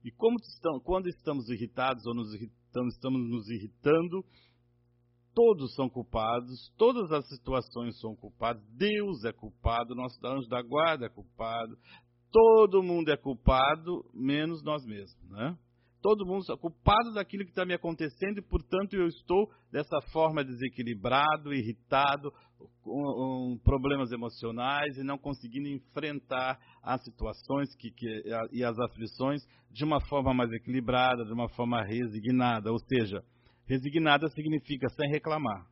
E 0.03 0.11
como 0.11 0.37
estamos, 0.37 0.83
quando 0.83 1.07
estamos 1.07 1.49
irritados 1.49 2.05
ou 2.05 2.13
nos 2.13 2.33
irritamos, 2.33 2.93
estamos 2.93 3.29
nos 3.29 3.49
irritando, 3.49 4.23
todos 5.33 5.73
são 5.75 5.89
culpados, 5.89 6.71
todas 6.77 7.11
as 7.11 7.27
situações 7.27 7.99
são 7.99 8.15
culpadas, 8.15 8.63
Deus 8.77 9.23
é 9.25 9.31
culpado, 9.31 9.95
nosso 9.95 10.19
anjo 10.25 10.47
da 10.47 10.61
guarda 10.61 11.05
é 11.05 11.09
culpado, 11.09 11.77
todo 12.31 12.83
mundo 12.83 13.09
é 13.09 13.17
culpado, 13.17 14.05
menos 14.13 14.63
nós 14.63 14.85
mesmos, 14.85 15.29
né? 15.29 15.57
Todo 16.01 16.25
mundo 16.25 16.43
é 16.51 16.57
culpado 16.57 17.13
daquilo 17.13 17.45
que 17.45 17.51
está 17.51 17.65
me 17.65 17.73
acontecendo 17.73 18.37
e, 18.37 18.41
portanto, 18.41 18.93
eu 18.93 19.07
estou 19.07 19.49
dessa 19.71 20.01
forma 20.11 20.43
desequilibrado, 20.43 21.53
irritado, 21.53 22.29
com, 22.81 23.57
problemas 23.63 24.11
emocionais 24.11 24.97
e 24.97 25.03
não 25.03 25.17
conseguindo 25.17 25.69
enfrentar 25.69 26.59
as 26.81 27.01
situações 27.05 27.73
que, 27.77 27.89
que, 27.91 28.21
e 28.51 28.65
as 28.65 28.77
aflições 28.79 29.41
de 29.71 29.85
uma 29.85 30.01
forma 30.01 30.33
mais 30.33 30.51
equilibrada, 30.51 31.23
de 31.23 31.31
uma 31.31 31.47
forma 31.47 31.81
resignada. 31.81 32.69
Ou 32.69 32.79
seja, 32.79 33.23
Resignada 33.65 34.27
significa 34.29 34.87
sem 34.89 35.09
reclamar. 35.09 35.65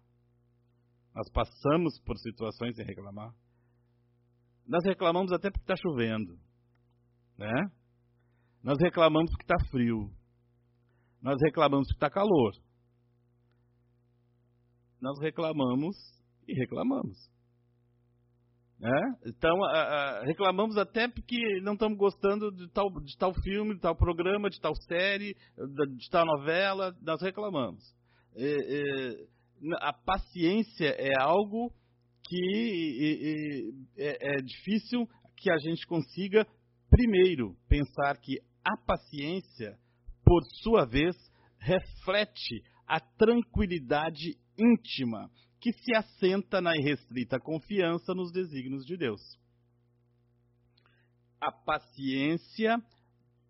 Nós 1.13 1.29
passamos 1.31 1.99
por 2.05 2.17
situações 2.17 2.75
sem 2.75 2.85
reclamar. 2.85 3.33
Nós 4.65 4.83
reclamamos 4.85 5.31
até 5.31 5.49
porque 5.49 5.63
está 5.63 5.75
chovendo. 5.75 6.39
Né? 7.37 7.71
Nós 8.63 8.77
reclamamos 8.79 9.29
porque 9.31 9.43
está 9.43 9.69
frio. 9.69 10.09
Nós 11.21 11.35
reclamamos 11.43 11.87
porque 11.87 12.05
está 12.05 12.09
calor. 12.09 12.53
Nós 15.01 15.19
reclamamos 15.19 15.95
e 16.47 16.53
reclamamos. 16.53 17.17
Né? 18.81 19.15
Então, 19.27 19.59
reclamamos 20.23 20.75
até 20.75 21.07
porque 21.07 21.37
não 21.61 21.73
estamos 21.73 21.95
gostando 21.99 22.51
de 22.51 22.67
tal, 22.69 22.89
de 22.89 23.15
tal 23.15 23.31
filme, 23.31 23.75
de 23.75 23.79
tal 23.79 23.95
programa, 23.95 24.49
de 24.49 24.59
tal 24.59 24.73
série, 24.87 25.35
de, 25.97 26.09
tal 26.09 26.25
novela, 26.25 26.91
nós 26.99 27.21
reclamamos. 27.21 27.83
a 29.81 29.93
paciência 29.93 30.95
é 30.97 31.11
algo 31.21 31.71
que 32.27 33.71
é, 33.99 34.37
é 34.37 34.41
difícil 34.41 35.07
que 35.37 35.51
a 35.51 35.57
gente 35.59 35.85
consiga, 35.85 36.47
primeiro, 36.89 37.55
pensar 37.69 38.17
que 38.17 38.39
a 38.65 38.75
paciência, 38.77 39.77
por 40.25 40.41
sua 40.63 40.85
vez, 40.85 41.15
reflete 41.59 42.63
a 42.87 42.99
tranquilidade 42.99 44.35
íntima 44.57 45.29
que 45.61 45.71
se 45.73 45.95
assenta 45.95 46.59
na 46.59 46.75
irrestrita 46.75 47.39
confiança 47.39 48.15
nos 48.15 48.31
desígnios 48.31 48.83
de 48.83 48.97
Deus. 48.97 49.21
A 51.39 51.51
paciência 51.51 52.81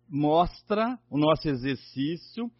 mostra 0.06 0.98
o 1.10 1.18
nosso 1.18 1.48
exercício 1.48 2.52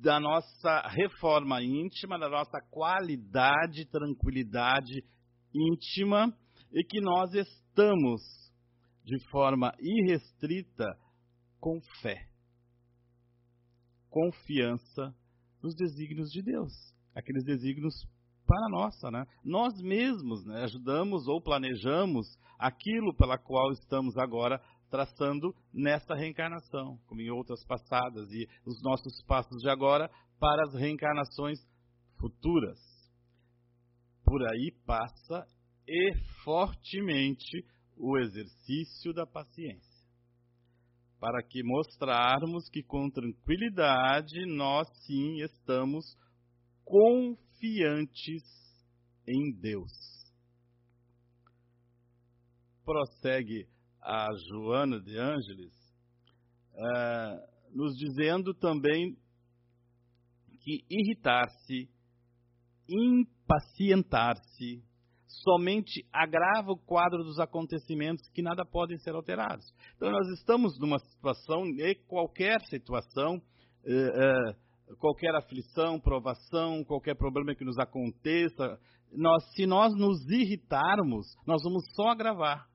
da 0.00 0.18
nossa 0.18 0.80
reforma 0.88 1.62
íntima, 1.62 2.18
da 2.18 2.28
nossa 2.28 2.58
qualidade, 2.70 3.84
tranquilidade 3.90 5.04
íntima 5.54 6.34
e 6.72 6.82
que 6.82 7.00
nós 7.00 7.34
estamos 7.34 8.22
de 9.04 9.18
forma 9.28 9.74
irrestrita 9.78 10.86
com 11.60 11.80
fé, 12.00 12.28
confiança 14.08 15.14
nos 15.62 15.74
desígnios 15.74 16.30
de 16.30 16.42
Deus, 16.42 16.72
aqueles 17.14 17.44
desígnios 17.44 17.94
para 18.46 18.66
a 18.66 18.70
nossa, 18.70 19.10
né? 19.10 19.26
Nós 19.44 19.80
mesmos 19.82 20.44
né, 20.46 20.62
ajudamos 20.64 21.26
ou 21.26 21.40
planejamos 21.40 22.26
aquilo 22.58 23.14
pela 23.14 23.36
qual 23.36 23.72
estamos 23.72 24.16
agora 24.16 24.60
traçando 24.88 25.54
nesta 25.72 26.14
reencarnação, 26.14 26.98
como 27.06 27.20
em 27.20 27.30
outras 27.30 27.64
passadas, 27.64 28.30
e 28.30 28.48
os 28.64 28.80
nossos 28.82 29.20
passos 29.24 29.60
de 29.60 29.68
agora 29.68 30.08
para 30.38 30.62
as 30.64 30.74
reencarnações 30.74 31.58
futuras. 32.18 32.78
Por 34.24 34.42
aí 34.48 34.72
passa 34.86 35.46
e 35.86 36.14
fortemente 36.44 37.64
o 37.96 38.18
exercício 38.18 39.12
da 39.12 39.26
paciência, 39.26 40.06
para 41.18 41.42
que 41.42 41.62
mostrarmos 41.62 42.68
que 42.68 42.82
com 42.82 43.10
tranquilidade 43.10 44.46
nós 44.46 44.88
sim 45.04 45.40
estamos 45.42 46.04
confiantes 46.84 47.45
em 49.26 49.52
Deus. 49.52 49.92
Prossegue 52.84 53.68
a 54.00 54.28
Joana 54.48 55.00
de 55.00 55.18
Ângeles, 55.18 55.72
uh, 56.74 57.76
nos 57.76 57.96
dizendo 57.96 58.54
também 58.54 59.16
que 60.60 60.84
irritar-se, 60.88 61.88
impacientar-se, 62.88 64.84
somente 65.26 66.06
agrava 66.12 66.72
o 66.72 66.78
quadro 66.78 67.24
dos 67.24 67.38
acontecimentos 67.38 68.28
que 68.30 68.42
nada 68.42 68.64
podem 68.64 68.96
ser 68.98 69.14
alterados. 69.14 69.66
Então, 69.96 70.10
nós 70.10 70.28
estamos 70.28 70.78
numa 70.78 70.98
situação, 70.98 71.66
e 71.66 71.94
qualquer 72.06 72.60
situação, 72.66 73.36
uh, 73.36 74.52
uh, 74.52 74.65
qualquer 74.98 75.34
aflição, 75.34 76.00
provação, 76.00 76.84
qualquer 76.84 77.16
problema 77.16 77.54
que 77.54 77.64
nos 77.64 77.78
aconteça, 77.78 78.78
nós, 79.12 79.44
se 79.54 79.66
nós 79.66 79.94
nos 79.94 80.24
irritarmos, 80.28 81.26
nós 81.46 81.62
vamos 81.62 81.84
só 81.94 82.08
agravar. 82.08 82.66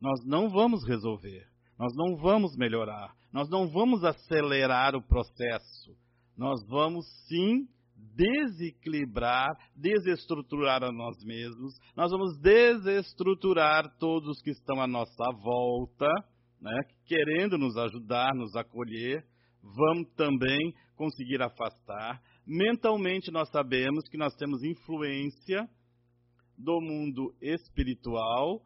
Nós 0.00 0.24
não 0.24 0.48
vamos 0.48 0.86
resolver. 0.86 1.46
Nós 1.78 1.92
não 1.96 2.16
vamos 2.16 2.56
melhorar. 2.56 3.14
Nós 3.32 3.48
não 3.48 3.68
vamos 3.68 4.04
acelerar 4.04 4.94
o 4.94 5.02
processo. 5.02 5.96
Nós 6.36 6.64
vamos 6.68 7.06
sim 7.28 7.66
desequilibrar, 8.14 9.48
desestruturar 9.76 10.82
a 10.82 10.92
nós 10.92 11.22
mesmos, 11.24 11.74
nós 11.96 12.10
vamos 12.10 12.36
desestruturar 12.38 13.84
todos 13.98 14.40
que 14.42 14.50
estão 14.50 14.80
à 14.80 14.86
nossa 14.86 15.24
volta, 15.40 16.08
né, 16.60 16.80
querendo 17.06 17.56
nos 17.56 17.76
ajudar, 17.76 18.34
nos 18.34 18.54
acolher, 18.56 19.24
vamos 19.62 20.08
também 20.14 20.74
conseguir 20.96 21.40
afastar. 21.40 22.20
Mentalmente, 22.46 23.30
nós 23.30 23.48
sabemos 23.50 24.08
que 24.08 24.18
nós 24.18 24.34
temos 24.36 24.62
influência 24.62 25.68
do 26.58 26.80
mundo 26.80 27.34
espiritual 27.40 28.60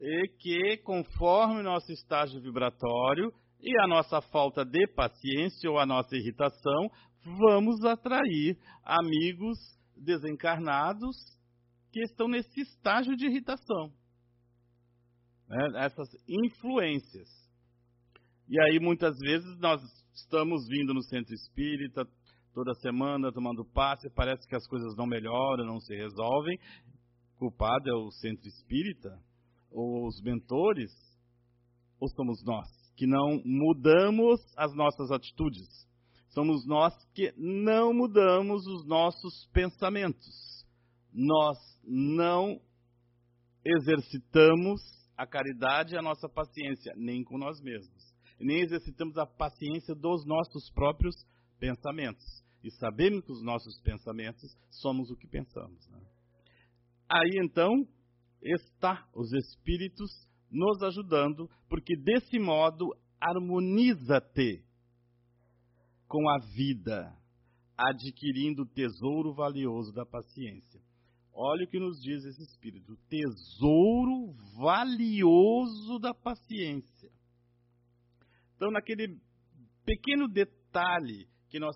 e 0.00 0.28
que, 0.38 0.78
conforme 0.78 1.60
o 1.60 1.62
nosso 1.62 1.92
estágio 1.92 2.40
vibratório 2.40 3.32
e 3.60 3.78
a 3.80 3.86
nossa 3.86 4.20
falta 4.20 4.64
de 4.64 4.86
paciência 4.88 5.70
ou 5.70 5.78
a 5.78 5.86
nossa 5.86 6.16
irritação, 6.16 6.90
vamos 7.22 7.84
atrair 7.84 8.58
amigos 8.82 9.58
desencarnados 9.96 11.16
que 11.92 12.00
estão 12.02 12.28
nesse 12.28 12.60
estágio 12.60 13.16
de 13.16 13.26
irritação. 13.26 13.92
Né? 15.48 15.84
Essas 15.84 16.08
influências. 16.26 17.28
E 18.48 18.60
aí, 18.60 18.80
muitas 18.80 19.18
vezes, 19.18 19.58
nós 19.58 19.80
estamos 20.14 20.66
vindo 20.68 20.94
no 20.94 21.02
centro 21.02 21.34
espírita 21.34 22.06
toda 22.52 22.74
semana 22.74 23.32
tomando 23.32 23.64
passe, 23.64 24.10
parece 24.10 24.46
que 24.46 24.56
as 24.56 24.66
coisas 24.66 24.94
não 24.96 25.06
melhoram, 25.06 25.64
não 25.64 25.80
se 25.80 25.94
resolvem. 25.94 26.58
O 27.36 27.38
culpado 27.38 27.88
é 27.88 27.94
o 27.94 28.10
centro 28.10 28.46
espírita, 28.48 29.10
ou 29.70 30.06
os 30.06 30.20
mentores, 30.22 30.90
ou 31.98 32.08
somos 32.08 32.42
nós, 32.44 32.68
que 32.96 33.06
não 33.06 33.40
mudamos 33.44 34.40
as 34.56 34.74
nossas 34.74 35.10
atitudes. 35.10 35.68
Somos 36.28 36.66
nós 36.66 36.94
que 37.14 37.32
não 37.36 37.92
mudamos 37.92 38.66
os 38.66 38.86
nossos 38.86 39.48
pensamentos. 39.52 40.66
Nós 41.12 41.58
não 41.82 42.60
exercitamos 43.64 44.80
a 45.16 45.26
caridade 45.26 45.94
e 45.94 45.98
a 45.98 46.02
nossa 46.02 46.28
paciência, 46.28 46.92
nem 46.96 47.24
com 47.24 47.36
nós 47.36 47.60
mesmos 47.60 48.09
nem 48.44 48.62
exercitamos 48.62 49.16
a 49.18 49.26
paciência 49.26 49.94
dos 49.94 50.24
nossos 50.24 50.70
próprios 50.70 51.14
pensamentos. 51.58 52.24
E 52.62 52.70
sabemos 52.70 53.24
que 53.24 53.32
os 53.32 53.42
nossos 53.42 53.80
pensamentos 53.80 54.56
somos 54.70 55.10
o 55.10 55.16
que 55.16 55.26
pensamos. 55.26 55.86
Né? 55.88 56.00
Aí 57.08 57.38
então 57.42 57.86
está 58.42 59.06
os 59.14 59.32
espíritos 59.32 60.10
nos 60.50 60.82
ajudando, 60.82 61.48
porque 61.68 61.96
desse 61.96 62.38
modo 62.38 62.94
harmoniza-te 63.20 64.64
com 66.08 66.28
a 66.28 66.38
vida, 66.54 67.16
adquirindo 67.76 68.62
o 68.62 68.66
tesouro 68.66 69.32
valioso 69.32 69.92
da 69.92 70.04
paciência. 70.04 70.80
Olha 71.32 71.64
o 71.64 71.68
que 71.68 71.78
nos 71.78 72.02
diz 72.02 72.24
esse 72.24 72.42
espírito: 72.42 72.96
tesouro 73.08 74.32
valioso 74.58 75.98
da 76.00 76.12
paciência. 76.12 76.99
Então, 78.60 78.70
naquele 78.70 79.18
pequeno 79.86 80.28
detalhe 80.28 81.26
que 81.48 81.58
nós 81.58 81.74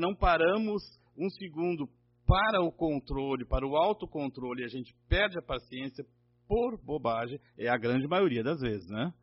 não 0.00 0.12
paramos 0.12 0.82
um 1.16 1.30
segundo 1.30 1.88
para 2.26 2.60
o 2.64 2.72
controle, 2.72 3.44
para 3.44 3.64
o 3.64 3.76
autocontrole, 3.76 4.64
a 4.64 4.68
gente 4.68 4.92
perde 5.08 5.38
a 5.38 5.42
paciência 5.42 6.04
por 6.48 6.76
bobagem, 6.84 7.38
é 7.56 7.68
a 7.68 7.78
grande 7.78 8.08
maioria 8.08 8.42
das 8.42 8.60
vezes, 8.60 8.88
né? 8.90 9.14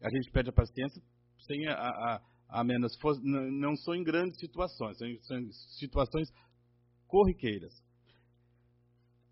A 0.00 0.08
gente 0.08 0.30
perde 0.32 0.48
a 0.48 0.54
paciência 0.54 1.02
sem 1.46 1.68
a, 1.68 1.74
a, 1.74 2.22
a 2.48 2.64
menos, 2.64 2.96
não 3.22 3.76
são 3.76 3.94
em 3.94 4.02
grandes 4.02 4.38
situações, 4.40 4.96
são 4.96 5.38
em 5.38 5.52
situações 5.78 6.30
corriqueiras. 7.06 7.74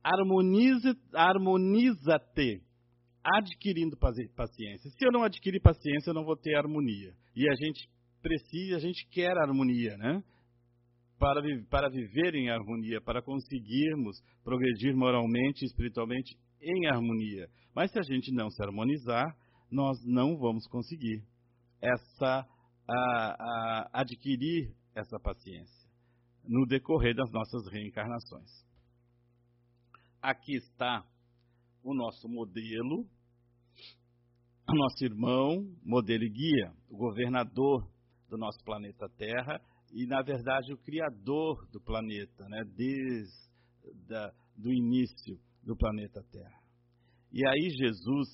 Harmoniza-te 0.04 1.00
harmoniza 1.14 2.18
adquirindo 3.24 3.96
paciência. 3.96 4.90
Se 4.90 5.04
eu 5.04 5.12
não 5.12 5.22
adquirir 5.22 5.60
paciência, 5.60 6.10
eu 6.10 6.14
não 6.14 6.24
vou 6.24 6.36
ter 6.36 6.54
harmonia. 6.56 7.14
E 7.34 7.48
a 7.48 7.54
gente 7.54 7.88
precisa, 8.20 8.76
a 8.76 8.80
gente 8.80 9.06
quer 9.08 9.36
harmonia, 9.38 9.96
né? 9.96 10.22
Para, 11.18 11.40
para 11.70 11.88
viver 11.88 12.34
em 12.34 12.50
harmonia, 12.50 13.00
para 13.00 13.22
conseguirmos 13.22 14.20
progredir 14.42 14.94
moralmente 14.94 15.62
e 15.62 15.66
espiritualmente 15.66 16.36
em 16.60 16.86
harmonia. 16.86 17.48
Mas 17.74 17.92
se 17.92 17.98
a 17.98 18.02
gente 18.02 18.32
não 18.32 18.50
se 18.50 18.62
harmonizar, 18.62 19.36
nós 19.70 19.98
não 20.04 20.36
vamos 20.36 20.66
conseguir 20.66 21.22
essa 21.80 22.46
a, 22.88 22.94
a, 22.94 23.90
adquirir 24.00 24.74
essa 24.94 25.18
paciência 25.18 25.82
no 26.44 26.66
decorrer 26.66 27.14
das 27.14 27.30
nossas 27.30 27.68
reencarnações. 27.70 28.50
Aqui 30.20 30.56
está 30.56 31.04
o 31.82 31.94
nosso 31.94 32.28
modelo, 32.28 33.06
o 34.68 34.74
nosso 34.74 35.04
irmão, 35.04 35.66
modelo 35.84 36.24
e 36.24 36.30
guia, 36.30 36.72
o 36.88 36.96
governador 36.96 37.86
do 38.28 38.38
nosso 38.38 38.62
planeta 38.64 39.08
Terra 39.16 39.60
e, 39.92 40.06
na 40.06 40.22
verdade, 40.22 40.72
o 40.72 40.78
criador 40.78 41.66
do 41.70 41.80
planeta, 41.80 42.48
né, 42.48 42.64
desde 42.64 43.52
da, 44.08 44.32
do 44.56 44.72
início 44.72 45.38
do 45.62 45.76
planeta 45.76 46.22
Terra. 46.30 46.62
E 47.32 47.46
aí 47.46 47.70
Jesus 47.70 48.28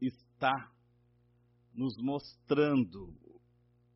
está 0.00 0.70
nos 1.74 1.96
mostrando, 1.98 3.14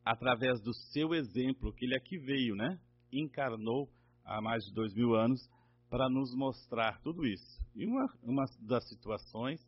através 0.03 0.61
do 0.61 0.73
seu 0.73 1.13
exemplo, 1.13 1.73
que 1.73 1.85
ele 1.85 1.95
aqui 1.95 2.17
veio, 2.17 2.55
né? 2.55 2.79
Encarnou 3.11 3.89
há 4.23 4.41
mais 4.41 4.63
de 4.65 4.73
dois 4.73 4.93
mil 4.93 5.15
anos 5.15 5.39
para 5.89 6.09
nos 6.09 6.33
mostrar 6.35 7.01
tudo 7.01 7.25
isso. 7.25 7.61
E 7.75 7.85
uma, 7.85 8.05
uma 8.23 8.45
das 8.61 8.87
situações 8.89 9.59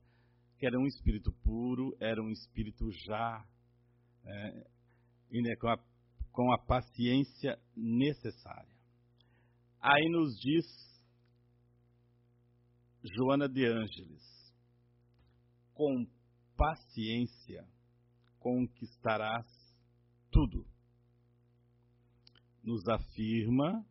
que 0.58 0.66
era 0.66 0.78
um 0.78 0.86
espírito 0.86 1.32
puro, 1.44 1.96
era 2.00 2.22
um 2.22 2.30
espírito 2.30 2.92
já 2.92 3.46
é, 4.26 4.68
né, 5.32 5.56
com, 5.56 5.70
a, 5.70 5.78
com 6.32 6.52
a 6.54 6.58
paciência 6.58 7.58
necessária. 7.76 8.78
Aí 9.82 10.10
nos 10.10 10.38
diz 10.40 10.66
Joana 13.16 13.48
de 13.48 13.66
Ângeles, 13.66 14.54
com 15.74 16.06
paciência 16.58 17.66
conquistarás 18.40 19.46
tudo. 20.32 20.66
Nos 22.64 22.86
afirma 22.88 23.86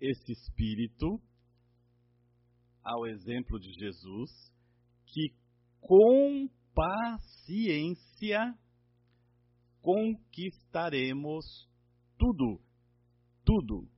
esse 0.00 0.32
espírito, 0.32 1.20
ao 2.82 3.06
exemplo 3.06 3.58
de 3.58 3.72
Jesus, 3.72 4.30
que 5.06 5.34
com 5.80 6.48
paciência 6.74 8.54
conquistaremos 9.80 11.44
tudo, 12.18 12.60
tudo. 13.44 13.88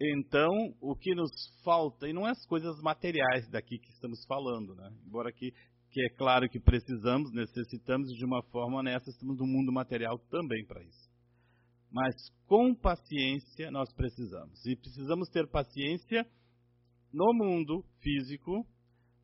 Então, 0.00 0.50
o 0.80 0.96
que 0.96 1.14
nos 1.14 1.30
falta, 1.62 2.08
e 2.08 2.12
não 2.12 2.26
é 2.26 2.30
as 2.30 2.46
coisas 2.46 2.80
materiais 2.82 3.48
daqui 3.48 3.78
que 3.78 3.90
estamos 3.90 4.24
falando, 4.26 4.74
né? 4.74 4.90
Embora 5.06 5.32
que, 5.32 5.52
que 5.90 6.04
é 6.04 6.08
claro 6.16 6.48
que 6.48 6.58
precisamos, 6.58 7.32
necessitamos 7.32 8.12
de 8.14 8.24
uma 8.24 8.42
forma 8.50 8.78
honesta, 8.78 9.10
estamos 9.10 9.38
no 9.38 9.46
mundo 9.46 9.72
material 9.72 10.18
também 10.30 10.66
para 10.66 10.82
isso. 10.82 11.13
Mas 11.94 12.12
com 12.48 12.74
paciência 12.74 13.70
nós 13.70 13.92
precisamos. 13.94 14.66
E 14.66 14.74
precisamos 14.74 15.28
ter 15.28 15.48
paciência 15.48 16.26
no 17.12 17.32
mundo 17.32 17.84
físico 18.00 18.66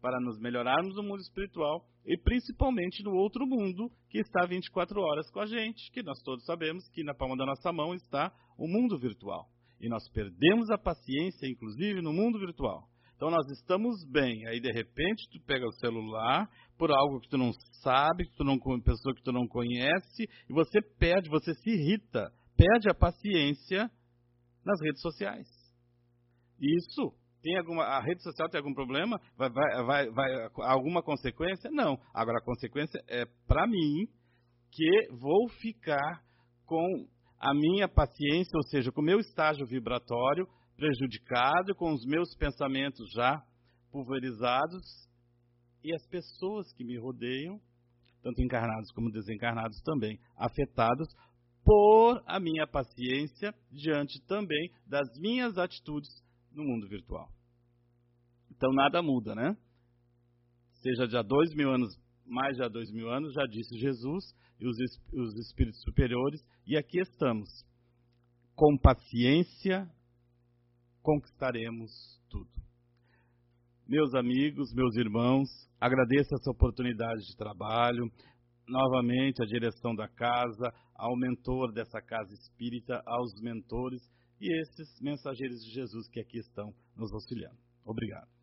para 0.00 0.20
nos 0.20 0.38
melhorarmos 0.38 0.94
no 0.94 1.02
mundo 1.02 1.20
espiritual 1.20 1.84
e 2.06 2.16
principalmente 2.16 3.02
no 3.02 3.12
outro 3.12 3.44
mundo 3.44 3.90
que 4.08 4.20
está 4.20 4.46
24 4.46 5.00
horas 5.00 5.28
com 5.32 5.40
a 5.40 5.46
gente, 5.46 5.90
que 5.90 6.00
nós 6.00 6.22
todos 6.22 6.44
sabemos 6.44 6.88
que 6.90 7.02
na 7.02 7.12
palma 7.12 7.36
da 7.36 7.44
nossa 7.44 7.72
mão 7.72 7.92
está 7.92 8.32
o 8.56 8.68
mundo 8.68 8.96
virtual. 8.96 9.48
E 9.80 9.88
nós 9.88 10.08
perdemos 10.10 10.70
a 10.70 10.78
paciência, 10.78 11.48
inclusive, 11.48 12.00
no 12.00 12.12
mundo 12.12 12.38
virtual. 12.38 12.88
Então 13.16 13.30
nós 13.30 13.46
estamos 13.50 14.04
bem, 14.04 14.46
aí 14.46 14.60
de 14.60 14.72
repente 14.72 15.28
tu 15.30 15.40
pega 15.44 15.66
o 15.66 15.72
celular 15.72 16.48
por 16.78 16.92
algo 16.92 17.20
que 17.20 17.28
tu 17.28 17.36
não 17.36 17.52
sabe, 17.82 18.26
que 18.26 18.36
tu 18.36 18.44
não 18.44 18.58
pessoa 18.80 19.14
que 19.14 19.22
tu 19.22 19.32
não 19.32 19.46
conhece, 19.46 20.22
e 20.48 20.52
você 20.52 20.80
perde, 20.80 21.28
você 21.28 21.52
se 21.52 21.68
irrita 21.68 22.32
perde 22.60 22.90
a 22.90 22.94
paciência 22.94 23.90
nas 24.62 24.78
redes 24.82 25.00
sociais. 25.00 25.48
Isso 26.60 27.14
tem 27.42 27.56
alguma 27.56 27.84
a 27.84 28.02
rede 28.02 28.22
social 28.22 28.50
tem 28.50 28.58
algum 28.58 28.74
problema? 28.74 29.18
Vai, 29.34 29.48
vai, 29.48 29.82
vai, 29.82 30.10
vai 30.10 30.50
alguma 30.68 31.02
consequência? 31.02 31.70
Não. 31.70 31.98
Agora 32.12 32.38
a 32.38 32.44
consequência 32.44 33.02
é 33.08 33.24
para 33.46 33.66
mim 33.66 34.06
que 34.70 35.08
vou 35.12 35.48
ficar 35.48 36.22
com 36.66 37.08
a 37.38 37.54
minha 37.54 37.88
paciência, 37.88 38.54
ou 38.54 38.62
seja, 38.64 38.92
com 38.92 39.00
o 39.00 39.04
meu 39.04 39.18
estágio 39.18 39.66
vibratório 39.66 40.46
prejudicado, 40.76 41.74
com 41.74 41.94
os 41.94 42.04
meus 42.04 42.36
pensamentos 42.36 43.10
já 43.12 43.42
pulverizados 43.90 44.82
e 45.82 45.94
as 45.94 46.06
pessoas 46.08 46.70
que 46.74 46.84
me 46.84 46.98
rodeiam, 46.98 47.58
tanto 48.22 48.42
encarnados 48.42 48.92
como 48.92 49.10
desencarnados 49.10 49.80
também, 49.80 50.20
afetados 50.36 51.08
por 51.64 52.22
a 52.26 52.40
minha 52.40 52.66
paciência 52.66 53.54
diante 53.70 54.20
também 54.26 54.72
das 54.86 55.08
minhas 55.18 55.58
atitudes 55.58 56.10
no 56.52 56.64
mundo 56.64 56.88
virtual. 56.88 57.28
Então 58.50 58.72
nada 58.72 59.02
muda, 59.02 59.34
né? 59.34 59.56
Seja 60.82 61.06
de 61.06 61.16
há 61.16 61.22
dois 61.22 61.54
mil 61.54 61.70
anos, 61.70 61.94
mais 62.26 62.56
de 62.56 62.62
há 62.62 62.68
dois 62.68 62.90
mil 62.90 63.10
anos, 63.10 63.32
já 63.34 63.46
disse 63.46 63.78
Jesus 63.78 64.34
e 64.58 64.66
os, 64.66 64.76
os 65.12 65.34
espíritos 65.36 65.80
superiores, 65.82 66.44
e 66.66 66.76
aqui 66.76 67.00
estamos. 67.00 67.48
Com 68.54 68.76
paciência 68.76 69.90
conquistaremos 71.02 72.20
tudo. 72.28 72.50
Meus 73.86 74.14
amigos, 74.14 74.72
meus 74.74 74.94
irmãos, 74.96 75.48
agradeço 75.80 76.34
essa 76.34 76.50
oportunidade 76.50 77.26
de 77.26 77.36
trabalho, 77.36 78.10
novamente 78.68 79.42
à 79.42 79.46
direção 79.46 79.94
da 79.94 80.08
casa, 80.08 80.72
ao 80.94 81.16
mentor 81.16 81.72
dessa 81.72 82.00
casa 82.00 82.32
espírita, 82.34 83.02
aos 83.06 83.32
mentores 83.40 84.02
e 84.40 84.52
esses 84.60 85.00
mensageiros 85.00 85.62
de 85.64 85.70
Jesus 85.70 86.08
que 86.08 86.20
aqui 86.20 86.38
estão 86.38 86.72
nos 86.96 87.12
auxiliando. 87.12 87.58
Obrigado. 87.84 88.39